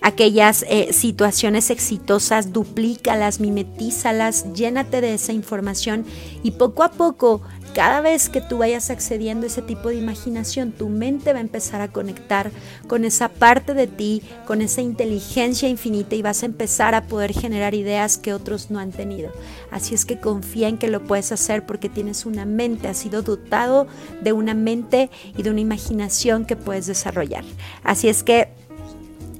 aquellas 0.02 0.64
eh, 0.68 0.92
situaciones 0.92 1.70
exitosas, 1.70 2.52
duplícalas, 2.52 3.40
mimetízalas, 3.40 4.52
llénate 4.52 5.00
de 5.00 5.14
esa 5.14 5.32
información 5.32 6.04
y 6.42 6.52
poco 6.52 6.82
a 6.82 6.90
poco 6.90 7.42
cada 7.74 8.02
vez 8.02 8.28
que 8.28 8.42
tú 8.42 8.58
vayas 8.58 8.90
accediendo 8.90 9.44
a 9.44 9.46
ese 9.46 9.62
tipo 9.62 9.88
de 9.88 9.94
imaginación, 9.94 10.72
tu 10.72 10.90
mente 10.90 11.32
va 11.32 11.38
a 11.38 11.42
empezar 11.42 11.80
a 11.80 11.88
conectar 11.88 12.50
con 12.86 13.04
esa 13.04 13.30
parte 13.30 13.72
de 13.72 13.86
ti, 13.86 14.22
con 14.46 14.60
esa 14.60 14.82
inteligencia 14.82 15.70
infinita 15.70 16.14
y 16.14 16.20
vas 16.20 16.42
a 16.42 16.46
empezar 16.46 16.94
a 16.94 17.04
poder 17.04 17.32
generar 17.32 17.74
ideas 17.74 18.18
que 18.18 18.34
otros 18.34 18.70
no 18.70 18.78
han 18.78 18.92
tenido. 18.92 19.32
Así 19.70 19.94
es 19.94 20.04
que 20.04 20.20
confía 20.20 20.68
en 20.68 20.76
que 20.76 20.88
lo 20.88 21.02
puedes 21.02 21.32
hacer 21.32 21.64
porque 21.64 21.88
tienes 21.88 22.26
una 22.26 22.44
mente, 22.44 22.88
has 22.88 22.98
sido 22.98 23.22
dotado 23.22 23.86
de 24.20 24.32
una 24.34 24.52
mente 24.52 25.08
y 25.36 25.42
de 25.42 25.50
una 25.50 25.60
imaginación 25.60 26.44
que 26.44 26.56
puedes 26.56 26.86
desarrollar. 26.86 27.44
Así 27.84 28.08
es 28.08 28.22
que 28.22 28.50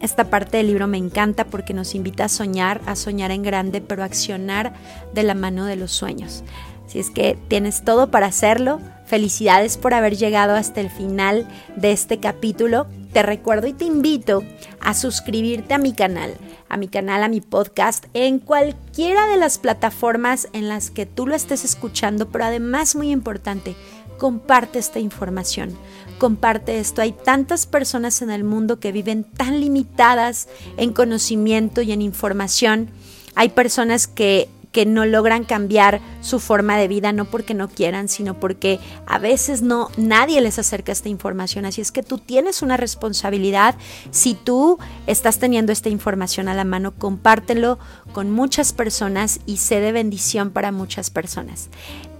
esta 0.02 0.24
parte 0.24 0.58
del 0.58 0.66
libro 0.66 0.86
me 0.88 0.98
encanta 0.98 1.44
porque 1.44 1.72
nos 1.72 1.94
invita 1.94 2.24
a 2.24 2.28
soñar, 2.28 2.80
a 2.86 2.96
soñar 2.96 3.30
en 3.30 3.42
grande, 3.42 3.80
pero 3.80 4.02
a 4.02 4.06
accionar 4.06 4.74
de 5.14 5.22
la 5.22 5.34
mano 5.34 5.64
de 5.64 5.76
los 5.76 5.92
sueños. 5.92 6.42
Si 6.86 6.98
es 6.98 7.08
que 7.08 7.38
tienes 7.48 7.84
todo 7.84 8.10
para 8.10 8.26
hacerlo, 8.26 8.80
felicidades 9.06 9.78
por 9.78 9.94
haber 9.94 10.16
llegado 10.16 10.54
hasta 10.54 10.80
el 10.80 10.90
final 10.90 11.48
de 11.76 11.92
este 11.92 12.18
capítulo. 12.18 12.86
Te 13.12 13.22
recuerdo 13.22 13.66
y 13.66 13.72
te 13.72 13.84
invito 13.84 14.42
a 14.80 14.92
suscribirte 14.92 15.72
a 15.72 15.78
mi 15.78 15.94
canal, 15.94 16.34
a 16.68 16.76
mi 16.76 16.88
canal, 16.88 17.22
a 17.22 17.28
mi 17.28 17.40
podcast, 17.40 18.06
en 18.12 18.40
cualquiera 18.40 19.26
de 19.28 19.36
las 19.36 19.58
plataformas 19.58 20.48
en 20.52 20.68
las 20.68 20.90
que 20.90 21.06
tú 21.06 21.26
lo 21.26 21.34
estés 21.34 21.64
escuchando, 21.64 22.28
pero 22.28 22.44
además 22.44 22.96
muy 22.96 23.10
importante, 23.10 23.76
comparte 24.18 24.78
esta 24.78 24.98
información, 24.98 25.76
comparte 26.18 26.78
esto. 26.78 27.02
Hay 27.02 27.12
tantas 27.12 27.66
personas 27.66 28.22
en 28.22 28.30
el 28.30 28.44
mundo 28.44 28.80
que 28.80 28.92
viven 28.92 29.24
tan 29.24 29.60
limitadas 29.60 30.48
en 30.76 30.92
conocimiento 30.92 31.82
y 31.82 31.92
en 31.92 32.02
información. 32.02 32.90
Hay 33.34 33.50
personas 33.50 34.06
que 34.06 34.48
que 34.72 34.86
no 34.86 35.04
logran 35.04 35.44
cambiar 35.44 36.00
su 36.22 36.40
forma 36.40 36.76
de 36.78 36.88
vida, 36.88 37.12
no 37.12 37.26
porque 37.26 37.54
no 37.54 37.68
quieran, 37.68 38.08
sino 38.08 38.40
porque 38.40 38.80
a 39.06 39.18
veces 39.18 39.62
no 39.62 39.90
nadie 39.96 40.40
les 40.40 40.58
acerca 40.58 40.92
esta 40.92 41.10
información. 41.10 41.66
Así 41.66 41.82
es 41.82 41.92
que 41.92 42.02
tú 42.02 42.18
tienes 42.18 42.62
una 42.62 42.78
responsabilidad. 42.78 43.76
Si 44.10 44.34
tú 44.34 44.78
estás 45.06 45.38
teniendo 45.38 45.72
esta 45.72 45.90
información 45.90 46.48
a 46.48 46.54
la 46.54 46.64
mano, 46.64 46.92
compártelo 46.92 47.78
con 48.12 48.30
muchas 48.30 48.72
personas 48.72 49.40
y 49.46 49.58
sé 49.58 49.80
de 49.80 49.92
bendición 49.92 50.50
para 50.50 50.72
muchas 50.72 51.10
personas. 51.10 51.68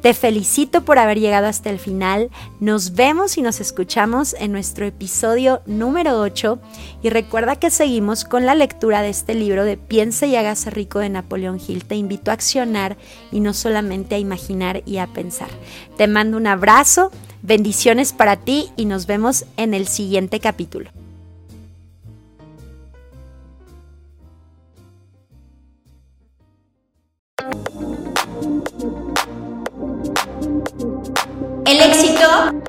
Te 0.03 0.15
felicito 0.15 0.85
por 0.85 0.99
haber 0.99 1.21
llegado 1.21 1.47
hasta 1.47 1.71
el 1.71 1.79
final. 1.79 2.31
Nos 2.59 2.95
vemos 2.95 3.39
y 3.39 3.43
nos 3.43 3.61
escuchamos 3.61 4.35
en 4.37 4.51
nuestro 4.51 4.85
episodio 4.85 5.63
número 5.65 6.21
8. 6.21 6.59
Y 7.05 7.11
recuerda 7.11 7.55
que 7.55 7.71
seguimos 7.71 8.25
con 8.25 8.45
la 8.45 8.57
lectura 8.57 9.01
de 9.01 9.11
este 9.11 9.35
libro 9.35 9.65
de 9.65 9.77
Piensa 9.77 10.27
y 10.27 10.35
hágase 10.35 10.71
rico 10.71 10.99
de 10.99 11.09
Napoleón 11.09 11.61
Hill. 11.65 11.85
Te 11.85 11.95
invito 11.95 12.33
a 12.33 12.35
accionar 12.35 12.97
y 13.31 13.39
no 13.39 13.55
solamente 13.55 14.17
a 14.17 14.19
imaginar 14.19 14.83
y 14.87 14.97
a 14.97 15.07
pensar. 15.07 15.51
Te 15.97 16.09
mando 16.09 16.37
un 16.37 16.49
abrazo, 16.49 17.13
bendiciones 17.43 18.13
para 18.13 18.39
ti 18.39 18.71
y 18.77 18.87
nos 18.87 19.07
vemos 19.07 19.45
en 19.57 19.73
el 19.73 19.87
siguiente 19.87 20.41
capítulo. 20.41 21.02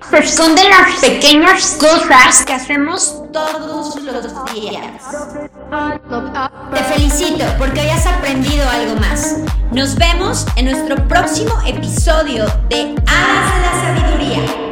Se 0.10 0.18
esconde 0.20 0.62
en 0.62 0.70
las 0.70 1.00
pequeñas 1.00 1.78
cosas 1.80 2.46
que 2.46 2.54
hacemos 2.54 3.24
todos 3.32 3.96
los 4.02 4.54
días. 4.54 5.04
Te 6.74 6.84
felicito 6.84 7.46
porque 7.58 7.82
hoy 7.82 7.90
has 7.90 8.06
aprendido 8.06 8.70
algo 8.70 8.96
más. 9.00 9.38
Nos 9.72 9.96
vemos 9.96 10.46
en 10.56 10.66
nuestro 10.66 11.08
próximo 11.08 11.54
episodio 11.66 12.46
de 12.70 12.96
Alas 13.08 13.54
de 13.54 13.62
la 13.62 14.02
Sabiduría. 14.02 14.63